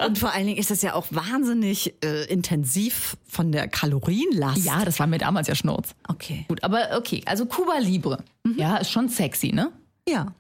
Und 0.08 0.18
vor 0.18 0.34
allen 0.34 0.48
Dingen 0.48 0.58
ist 0.58 0.72
das 0.72 0.82
ja 0.82 0.94
auch 0.94 1.06
wahnsinnig 1.12 1.94
äh, 2.04 2.26
intensiv 2.26 3.18
von 3.28 3.52
der 3.52 3.68
Kalorienlast. 3.68 4.65
Ja, 4.65 4.84
das 4.86 5.00
war 5.00 5.08
mir 5.08 5.18
damals 5.20 5.48
ja 5.48 5.56
Schnurz. 5.56 5.89
Okay. 6.08 6.46
Gut, 6.48 6.63
aber 6.63 6.98
okay, 6.98 7.22
also 7.26 7.46
Cuba 7.46 7.78
Libre. 7.80 8.24
Ja, 8.56 8.78
ist 8.78 8.89
schon 8.92 9.10
sexy, 9.10 9.52
ne? 9.52 9.72
Ja. 10.08 10.34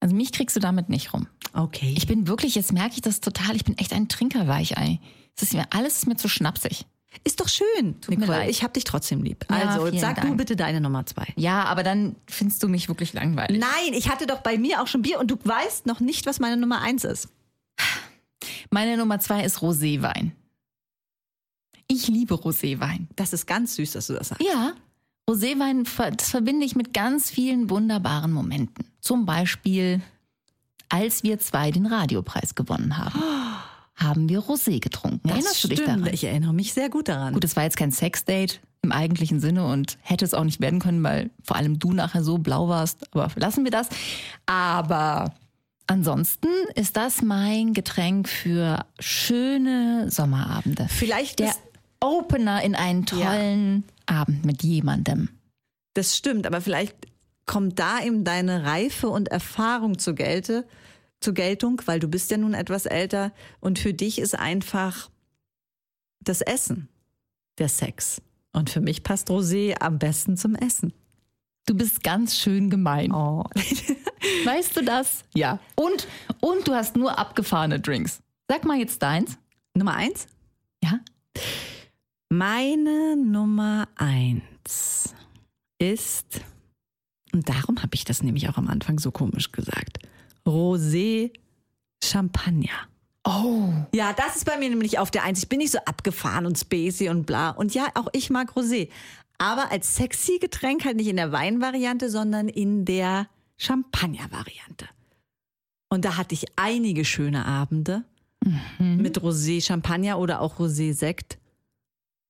Also 0.00 0.14
mich 0.14 0.32
kriegst 0.32 0.56
du 0.56 0.60
damit 0.60 0.88
nicht 0.88 1.12
rum. 1.12 1.26
Okay. 1.52 1.92
Ich 1.96 2.06
bin 2.06 2.26
wirklich, 2.28 2.54
jetzt 2.54 2.72
merke 2.72 2.94
ich 2.94 3.02
das 3.02 3.20
total, 3.20 3.56
ich 3.56 3.64
bin 3.64 3.76
echt 3.76 3.92
ein 3.92 4.08
Trinkerweichei. 4.08 5.00
Es 5.36 5.42
ist 5.42 5.52
mir, 5.54 5.66
alles 5.70 5.98
ist 5.98 6.06
mir 6.06 6.16
zu 6.16 6.28
schnapsig. 6.28 6.84
Ist 7.24 7.40
doch 7.40 7.48
schön, 7.48 7.96
mir 8.08 8.18
Nicole. 8.18 8.26
leid. 8.26 8.50
Ich 8.50 8.62
hab 8.62 8.72
dich 8.74 8.84
trotzdem 8.84 9.22
lieb. 9.22 9.44
Ja, 9.50 9.56
also, 9.56 9.98
sag 9.98 10.16
du 10.16 10.28
Dank. 10.28 10.38
bitte 10.38 10.56
deine 10.56 10.80
Nummer 10.80 11.04
zwei. 11.06 11.26
Ja, 11.36 11.64
aber 11.64 11.82
dann 11.82 12.16
findest 12.26 12.62
du 12.62 12.68
mich 12.68 12.88
wirklich 12.88 13.12
langweilig. 13.12 13.60
Nein, 13.60 13.92
ich 13.92 14.08
hatte 14.08 14.26
doch 14.26 14.40
bei 14.40 14.58
mir 14.58 14.80
auch 14.80 14.86
schon 14.86 15.02
Bier 15.02 15.18
und 15.18 15.30
du 15.30 15.36
weißt 15.42 15.86
noch 15.86 16.00
nicht, 16.00 16.26
was 16.26 16.38
meine 16.38 16.56
Nummer 16.56 16.80
eins 16.80 17.04
ist. 17.04 17.28
Meine 18.70 18.96
Nummer 18.96 19.18
zwei 19.18 19.44
ist 19.44 19.58
Roséwein. 19.58 20.32
Ich 21.88 22.06
liebe 22.06 22.34
Roséwein. 22.34 23.08
Das 23.16 23.32
ist 23.32 23.46
ganz 23.46 23.74
süß, 23.74 23.92
dass 23.92 24.06
du 24.06 24.12
das 24.14 24.28
sagst. 24.28 24.44
Ja, 24.44 24.74
Roséwein, 25.28 25.84
das 26.16 26.30
verbinde 26.30 26.64
ich 26.64 26.76
mit 26.76 26.94
ganz 26.94 27.30
vielen 27.30 27.70
wunderbaren 27.70 28.32
Momenten. 28.32 28.84
Zum 29.00 29.26
Beispiel, 29.26 30.00
als 30.88 31.22
wir 31.24 31.38
zwei 31.40 31.70
den 31.72 31.86
Radiopreis 31.86 32.54
gewonnen 32.54 32.96
haben, 32.96 33.20
haben 34.02 34.28
wir 34.28 34.40
Rosé 34.40 34.80
getrunken. 34.80 35.28
Erinnerst 35.28 35.62
du 35.64 35.68
dich 35.68 35.80
stimmt. 35.80 36.00
daran? 36.00 36.14
Ich 36.14 36.24
erinnere 36.24 36.54
mich 36.54 36.72
sehr 36.72 36.88
gut 36.88 37.08
daran. 37.08 37.34
Gut, 37.34 37.44
es 37.44 37.54
war 37.56 37.64
jetzt 37.64 37.76
kein 37.76 37.92
Sexdate 37.92 38.60
im 38.82 38.92
eigentlichen 38.92 39.40
Sinne 39.40 39.66
und 39.66 39.98
hätte 40.00 40.24
es 40.24 40.32
auch 40.32 40.44
nicht 40.44 40.60
werden 40.60 40.80
können, 40.80 41.02
weil 41.02 41.30
vor 41.44 41.56
allem 41.56 41.78
du 41.78 41.92
nachher 41.92 42.24
so 42.24 42.38
blau 42.38 42.68
warst. 42.68 43.14
Aber 43.14 43.30
lassen 43.36 43.64
wir 43.64 43.70
das. 43.70 43.88
Aber 44.46 45.34
ansonsten 45.86 46.48
ist 46.74 46.96
das 46.96 47.20
mein 47.20 47.74
Getränk 47.74 48.28
für 48.28 48.86
schöne 48.98 50.10
Sommerabende. 50.10 50.86
Vielleicht 50.88 51.40
Der 51.40 51.54
Opener 52.00 52.62
in 52.62 52.74
einen 52.74 53.04
tollen 53.04 53.84
Abend 54.06 54.44
mit 54.46 54.62
jemandem. 54.62 55.28
das 55.94 56.16
stimmt, 56.16 56.46
aber 56.46 56.60
vielleicht 56.62 56.96
kommt 57.46 57.78
da 57.78 58.00
eben 58.02 58.24
deine 58.24 58.64
Reife 58.64 59.08
und 59.08 59.28
Erfahrung 59.28 59.98
zur 59.98 60.14
Gelte, 60.14 60.64
zur 61.20 61.34
Geltung, 61.34 61.80
weil 61.86 62.00
du 62.00 62.08
bist 62.08 62.30
ja 62.30 62.36
nun 62.36 62.54
etwas 62.54 62.86
älter 62.86 63.32
und 63.60 63.78
für 63.78 63.94
dich 63.94 64.18
ist 64.18 64.38
einfach 64.38 65.10
das 66.20 66.40
Essen 66.40 66.88
der 67.58 67.68
Sex. 67.68 68.22
Und 68.52 68.70
für 68.70 68.80
mich 68.80 69.02
passt 69.02 69.28
Rosé 69.30 69.80
am 69.80 69.98
besten 69.98 70.36
zum 70.36 70.54
Essen. 70.54 70.92
Du 71.66 71.74
bist 71.74 72.02
ganz 72.02 72.36
schön 72.36 72.68
gemein. 72.70 73.12
Oh. 73.12 73.44
Weißt 74.44 74.76
du 74.76 74.84
das? 74.84 75.24
Ja. 75.34 75.60
Und, 75.76 76.08
und 76.40 76.66
du 76.66 76.74
hast 76.74 76.96
nur 76.96 77.18
abgefahrene 77.18 77.80
Drinks. 77.80 78.20
Sag 78.48 78.64
mal 78.64 78.78
jetzt 78.78 79.02
deins. 79.02 79.38
Nummer 79.74 79.94
eins? 79.94 80.26
Ja? 80.82 80.98
Meine 82.28 83.16
Nummer 83.16 83.88
eins 83.96 85.14
ist, 85.78 86.40
und 87.32 87.48
darum 87.48 87.82
habe 87.82 87.94
ich 87.94 88.04
das 88.04 88.22
nämlich 88.22 88.48
auch 88.48 88.56
am 88.56 88.68
Anfang 88.68 88.98
so 88.98 89.10
komisch 89.10 89.52
gesagt, 89.52 89.98
Rosé 90.46 91.32
Champagner. 92.02 92.88
Oh. 93.24 93.68
Ja, 93.94 94.12
das 94.14 94.36
ist 94.36 94.46
bei 94.46 94.56
mir 94.56 94.70
nämlich 94.70 94.98
auf 94.98 95.10
der 95.10 95.24
Eins. 95.24 95.40
Ich 95.42 95.48
bin 95.48 95.58
nicht 95.58 95.72
so 95.72 95.78
abgefahren 95.84 96.46
und 96.46 96.58
spacey 96.58 97.08
und 97.10 97.26
bla. 97.26 97.50
Und 97.50 97.74
ja, 97.74 97.88
auch 97.94 98.08
ich 98.12 98.30
mag 98.30 98.52
Rosé. 98.56 98.88
Aber 99.38 99.70
als 99.70 99.96
sexy 99.96 100.38
Getränk 100.38 100.84
halt 100.84 100.96
nicht 100.96 101.08
in 101.08 101.16
der 101.16 101.32
Weinvariante, 101.32 102.10
sondern 102.10 102.48
in 102.48 102.84
der 102.84 103.28
Champagner-Variante. 103.58 104.86
Und 105.90 106.04
da 106.04 106.16
hatte 106.16 106.34
ich 106.34 106.46
einige 106.56 107.04
schöne 107.04 107.44
Abende 107.46 108.04
mit 108.78 109.18
Rosé 109.20 109.62
Champagner 109.64 110.18
oder 110.18 110.40
auch 110.40 110.58
Rosé 110.58 110.94
Sekt 110.94 111.38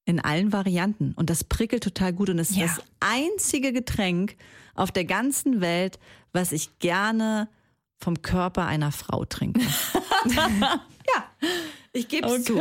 in 0.07 0.19
allen 0.19 0.53
Varianten. 0.53 1.13
Und 1.15 1.31
das 1.31 1.45
prickelt 1.45 1.85
total 1.85 2.13
gut 2.13 2.31
und 2.31 2.39
ist 2.39 2.57
Ja. 2.57 2.67
das 2.67 2.81
einzige 2.99 3.73
Getränk 3.73 4.35
auf 4.75 4.91
der 4.91 5.05
ganzen 5.05 5.61
Welt, 5.61 6.01
was 6.33 6.51
ich 6.53 6.79
gerne 6.81 7.49
vom 8.01 8.23
Körper 8.23 8.67
einer 8.67 8.93
Frau 8.93 9.25
trinke. 9.25 9.61
ja, 10.37 11.25
ich 11.93 12.09
gebe 12.09 12.27
es 12.29 12.45
zu. 12.45 12.61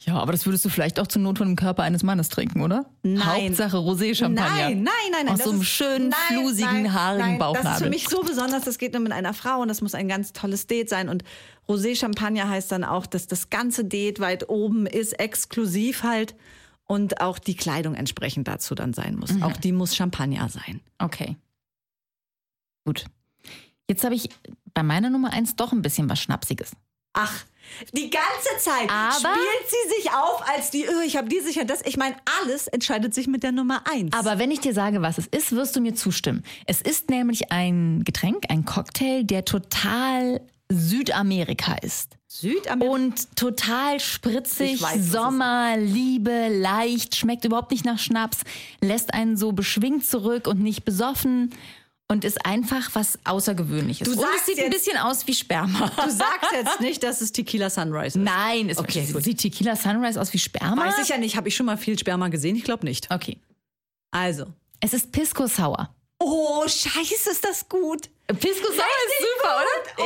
Ja, 0.00 0.14
aber 0.14 0.30
das 0.30 0.46
würdest 0.46 0.64
du 0.64 0.68
vielleicht 0.68 1.00
auch 1.00 1.08
zur 1.08 1.20
Not 1.22 1.38
von 1.38 1.48
dem 1.48 1.56
Körper 1.56 1.82
eines 1.82 2.04
Mannes 2.04 2.28
trinken, 2.28 2.62
oder? 2.62 2.86
Nein. 3.02 3.48
Hauptsache 3.48 3.76
Rosé-Champagner. 3.78 4.68
Nein, 4.70 4.82
nein, 4.84 4.92
nein, 5.10 5.26
nein. 5.26 5.28
Aus 5.28 5.38
das 5.38 5.44
so 5.46 5.50
einem 5.52 5.60
ist- 5.62 5.66
schönen, 5.68 6.08
nein, 6.10 6.38
flusigen, 6.40 6.82
nein, 6.82 6.92
haarigen 6.94 7.26
nein, 7.30 7.38
Das 7.40 7.48
ist 7.48 7.54
Bauchnabel. 7.62 7.84
für 7.84 7.90
mich 7.90 8.08
so 8.08 8.20
besonders, 8.22 8.62
das 8.64 8.78
geht 8.78 8.92
nur 8.92 9.02
mit 9.02 9.10
einer 9.12 9.34
Frau 9.34 9.60
und 9.60 9.66
das 9.68 9.80
muss 9.80 9.94
ein 9.94 10.06
ganz 10.06 10.32
tolles 10.32 10.68
Date 10.68 10.88
sein. 10.88 11.08
Und 11.08 11.24
Rosé 11.68 11.96
Champagner 11.98 12.48
heißt 12.48 12.70
dann 12.70 12.84
auch, 12.84 13.06
dass 13.06 13.26
das 13.26 13.50
ganze 13.50 13.84
Date 13.84 14.20
weit 14.20 14.48
oben 14.48 14.86
ist, 14.86 15.18
exklusiv 15.18 16.04
halt. 16.04 16.36
Und 16.84 17.20
auch 17.20 17.38
die 17.38 17.54
Kleidung 17.56 17.94
entsprechend 17.94 18.48
dazu 18.48 18.74
dann 18.74 18.94
sein 18.94 19.16
muss. 19.16 19.32
Mhm. 19.32 19.42
Auch 19.42 19.56
die 19.58 19.72
muss 19.72 19.94
Champagner 19.94 20.48
sein. 20.48 20.80
Okay. 20.98 21.36
Gut. 22.86 23.04
Jetzt 23.88 24.04
habe 24.04 24.14
ich 24.14 24.28
bei 24.74 24.82
meiner 24.82 25.10
Nummer 25.10 25.32
eins 25.32 25.56
doch 25.56 25.72
ein 25.72 25.82
bisschen 25.82 26.08
was 26.08 26.20
Schnapsiges. 26.20 26.72
Ach, 27.14 27.44
die 27.92 28.10
ganze 28.10 28.62
Zeit 28.62 28.88
Aber- 28.90 29.12
spielt 29.34 29.68
sie 29.70 29.96
sich 29.96 30.10
auf 30.12 30.46
als 30.48 30.70
die, 30.70 30.86
oh, 30.88 31.00
ich 31.04 31.16
habe 31.16 31.28
die 31.28 31.40
sicher 31.40 31.64
das. 31.64 31.80
Ich 31.84 31.96
meine, 31.96 32.16
alles 32.42 32.66
entscheidet 32.68 33.14
sich 33.14 33.26
mit 33.26 33.42
der 33.42 33.52
Nummer 33.52 33.82
eins. 33.90 34.14
Aber 34.14 34.38
wenn 34.38 34.50
ich 34.50 34.60
dir 34.60 34.74
sage, 34.74 35.02
was 35.02 35.18
es 35.18 35.26
ist, 35.26 35.52
wirst 35.52 35.74
du 35.74 35.80
mir 35.80 35.94
zustimmen. 35.94 36.44
Es 36.66 36.80
ist 36.82 37.10
nämlich 37.10 37.50
ein 37.50 38.04
Getränk, 38.04 38.44
ein 38.50 38.64
Cocktail, 38.64 39.24
der 39.24 39.44
total 39.44 40.40
Südamerika 40.70 41.74
ist. 41.82 42.16
Südamerika. 42.28 42.92
Und 42.94 43.36
total 43.36 44.00
spritzig, 44.00 44.82
weiß. 44.82 45.10
Sommer, 45.10 45.76
Liebe, 45.78 46.48
leicht, 46.50 47.16
schmeckt 47.16 47.46
überhaupt 47.46 47.70
nicht 47.70 47.86
nach 47.86 47.98
Schnaps, 47.98 48.40
lässt 48.82 49.14
einen 49.14 49.38
so 49.38 49.52
beschwingt 49.52 50.04
zurück 50.06 50.46
und 50.46 50.60
nicht 50.60 50.84
besoffen 50.84 51.54
und 52.10 52.24
ist 52.24 52.44
einfach 52.46 52.90
was 52.94 53.18
Außergewöhnliches. 53.24 54.06
Du 54.06 54.12
und 54.12 54.18
es 54.18 54.22
sagst 54.24 54.46
sieht 54.46 54.58
ein 54.58 54.70
jetzt- 54.72 54.84
bisschen 54.84 54.98
aus 54.98 55.26
wie 55.26 55.34
Sperma. 55.34 55.90
Du 56.04 56.10
sagst 56.10 56.50
jetzt 56.52 56.80
nicht, 56.80 57.02
dass 57.02 57.20
es 57.20 57.32
Tequila 57.32 57.68
Sunrise 57.70 58.18
ist. 58.18 58.24
Nein, 58.24 58.70
es 58.70 58.78
Okay, 58.78 59.06
gut. 59.12 59.22
sieht 59.22 59.38
Tequila 59.40 59.76
Sunrise 59.76 60.20
aus 60.20 60.32
wie 60.32 60.38
Sperma? 60.38 60.86
Weiß 60.86 60.98
ich 61.02 61.08
ja 61.10 61.18
nicht. 61.18 61.36
Habe 61.36 61.48
ich 61.48 61.56
schon 61.56 61.66
mal 61.66 61.76
viel 61.76 61.98
Sperma 61.98 62.28
gesehen? 62.28 62.56
Ich 62.56 62.64
glaube 62.64 62.86
nicht. 62.86 63.10
Okay. 63.10 63.38
Also. 64.10 64.46
Es 64.80 64.94
ist 64.94 65.12
Pisco 65.12 65.46
Sour. 65.46 65.94
Oh, 66.20 66.62
scheiße, 66.66 67.30
ist 67.30 67.44
das 67.44 67.68
gut. 67.68 68.08
Pisco 68.26 68.66
Sour 68.66 68.74
ist 68.74 69.18
super, 69.36 69.54
oder? 69.56 70.04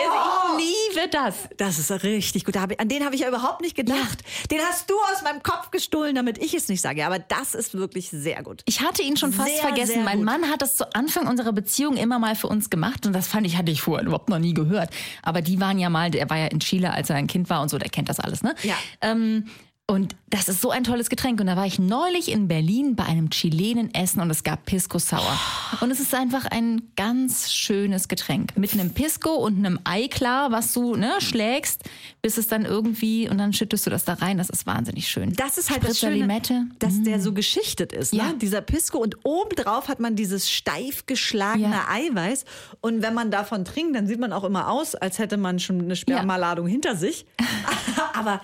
Oh. 0.55 0.59
Ich 0.59 0.94
liebe 0.94 1.09
das. 1.09 1.35
Das 1.57 1.79
ist 1.79 1.90
richtig 2.05 2.44
gut. 2.44 2.57
An 2.57 2.88
den 2.88 3.05
habe 3.05 3.14
ich 3.16 3.22
ja 3.22 3.29
überhaupt 3.29 3.62
nicht 3.62 3.75
gedacht. 3.75 4.18
Den 4.51 4.61
hast 4.61 4.88
du 4.88 4.94
aus 5.12 5.22
meinem 5.25 5.42
Kopf 5.42 5.70
gestohlen, 5.72 6.14
damit 6.14 6.38
ich 6.38 6.55
es 6.55 6.68
nicht 6.68 6.83
sage. 6.83 7.05
Aber 7.05 7.18
das 7.18 7.55
ist 7.55 7.75
wirklich 7.75 8.11
sehr 8.11 8.42
gut. 8.44 8.62
Ich 8.66 8.81
hatte 8.81 9.03
ihn 9.03 9.16
schon 9.16 9.33
fast 9.33 9.48
Sehr, 9.48 9.61
vergessen. 9.62 9.94
sehr 9.94 10.05
Mein 10.05 10.18
gut. 10.18 10.27
Mann 10.27 10.51
hat 10.51 10.62
das 10.62 10.77
zu 10.77 10.94
Anfang 10.94 11.27
unserer 11.27 11.53
Beziehung 11.53 11.96
immer 11.96 12.20
mal 12.20 12.37
für 12.37 12.46
uns 12.46 12.70
gemacht 12.70 13.07
und 13.07 13.12
das 13.12 13.27
fand 13.27 13.44
ich, 13.46 13.57
hatte 13.57 13.72
ich 13.72 13.83
vorher 13.83 14.07
überhaupt 14.07 14.29
noch 14.29 14.38
nie 14.38 14.55
gehört. 14.55 14.90
Aber 15.22 15.40
die 15.42 15.59
waren 15.61 15.79
ja 15.81 15.90
mal, 15.90 16.11
der 16.12 16.31
war 16.31 16.37
ja 16.37 16.46
in 16.46 16.61
Chile, 16.61 16.92
als 16.92 17.11
er 17.11 17.16
ein 17.16 17.27
Kind 17.27 17.51
war 17.51 17.61
und 17.62 17.70
so, 17.70 17.79
der 17.79 17.88
kennt 17.88 18.09
das 18.09 18.20
alles, 18.20 18.42
ne? 18.42 18.55
Ja. 18.62 18.77
Ähm, 19.01 19.48
und 19.88 20.16
das 20.31 20.49
ist 20.49 20.62
so 20.62 20.71
ein 20.71 20.85
tolles 20.85 21.11
Getränk. 21.11 21.38
Und 21.40 21.49
da 21.49 21.57
war 21.57 21.66
ich 21.66 21.79
neulich 21.79 22.31
in 22.31 22.49
Berlin 22.49 22.97
bei 22.97 23.05
einem 23.05 23.29
Chilenen 23.29 23.92
essen 23.95 24.23
und 24.23 24.31
es 24.31 24.42
gab 24.42 24.64
Pisco 24.64 24.99
Sour. 24.99 25.38
Und 25.81 25.90
es 25.90 26.01
ist 26.01 26.14
einfach 26.14 26.47
ein 26.47 26.90
ganz 26.97 27.53
schönes 27.53 28.09
Getränk. 28.09 28.57
Mit 28.57 28.73
einem 28.73 28.95
Pisco 28.95 29.35
und 29.35 29.59
einem 29.59 29.79
Eiklar, 29.85 30.51
was 30.51 30.73
du 30.73 30.95
ne, 30.97 31.12
schlägst, 31.18 31.83
bis 32.23 32.38
es 32.38 32.47
dann 32.47 32.64
irgendwie, 32.64 33.29
und 33.29 33.37
dann 33.37 33.53
schüttest 33.53 33.85
du 33.85 33.90
das 33.90 34.05
da 34.05 34.14
rein. 34.14 34.38
Das 34.38 34.49
ist 34.49 34.66
wahnsinnig 34.66 35.09
schön. 35.09 35.35
Das 35.35 35.59
ist 35.59 35.68
halt 35.68 35.83
das 35.83 35.99
Spritzer 35.99 36.07
Schöne, 36.07 36.21
Limette. 36.21 36.64
dass 36.79 37.03
der 37.03 37.21
so 37.21 37.35
geschichtet 37.35 37.92
ist. 37.92 38.14
Ja. 38.14 38.29
Ne? 38.29 38.38
Dieser 38.38 38.62
Pisco. 38.62 38.97
Und 38.99 39.16
obendrauf 39.25 39.88
hat 39.88 40.01
man 40.01 40.16
dieses 40.16 40.51
steif 40.51 41.05
geschlagene 41.05 41.75
Ja. 41.75 41.88
Eiweiß. 41.90 42.47
Und 42.81 43.03
wenn 43.03 43.12
man 43.12 43.31
davon 43.31 43.66
trinkt, 43.66 43.95
dann 43.95 44.07
sieht 44.07 44.21
man 44.21 44.33
auch 44.33 44.45
immer 44.45 44.71
aus, 44.71 44.95
als 44.95 45.18
hätte 45.18 45.37
man 45.37 45.59
schon 45.59 45.81
eine 45.81 45.97
Spermaladung 45.97 46.66
hinter 46.66 46.97
sich. 46.97 47.27
Aber 48.14 48.40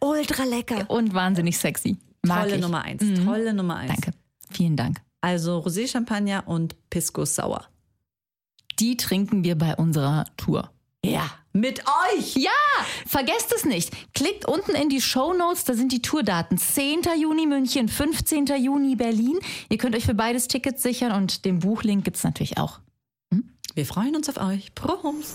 Ultra 0.00 0.44
lecker. 0.44 0.88
Und 0.88 1.14
wahnsinnig 1.14 1.58
sexy. 1.58 1.96
Mag 2.22 2.42
Tolle 2.42 2.56
ich. 2.56 2.62
Nummer 2.62 2.82
eins. 2.82 3.02
Tolle 3.24 3.54
Nummer 3.54 3.76
eins. 3.76 3.92
Danke. 3.92 4.12
Vielen 4.50 4.76
Dank. 4.76 5.00
Also 5.20 5.58
Rosé 5.58 5.88
Champagner 5.88 6.44
und 6.46 6.76
Pisco 6.90 7.24
Sauer. 7.24 7.66
Die 8.78 8.96
trinken 8.96 9.44
wir 9.44 9.56
bei 9.56 9.74
unserer 9.76 10.24
Tour. 10.36 10.70
Ja. 11.04 11.30
Mit 11.52 11.82
euch. 12.14 12.36
Ja, 12.36 12.50
vergesst 13.06 13.52
es 13.54 13.64
nicht. 13.64 13.90
Klickt 14.12 14.44
unten 14.44 14.72
in 14.72 14.90
die 14.90 15.00
Show 15.00 15.32
Notes, 15.32 15.64
da 15.64 15.72
sind 15.72 15.90
die 15.90 16.02
Tourdaten. 16.02 16.58
10. 16.58 17.02
Juni 17.18 17.46
München, 17.46 17.88
15. 17.88 18.46
Juni 18.58 18.94
Berlin. 18.94 19.38
Ihr 19.70 19.78
könnt 19.78 19.96
euch 19.96 20.04
für 20.04 20.14
beides 20.14 20.48
Tickets 20.48 20.82
sichern 20.82 21.12
und 21.12 21.46
den 21.46 21.60
Buchlink 21.60 22.04
gibt's 22.04 22.24
natürlich 22.24 22.58
auch. 22.58 22.80
Wir 23.74 23.86
freuen 23.86 24.16
uns 24.16 24.28
auf 24.28 24.36
euch. 24.36 24.74
Proms. 24.74 25.34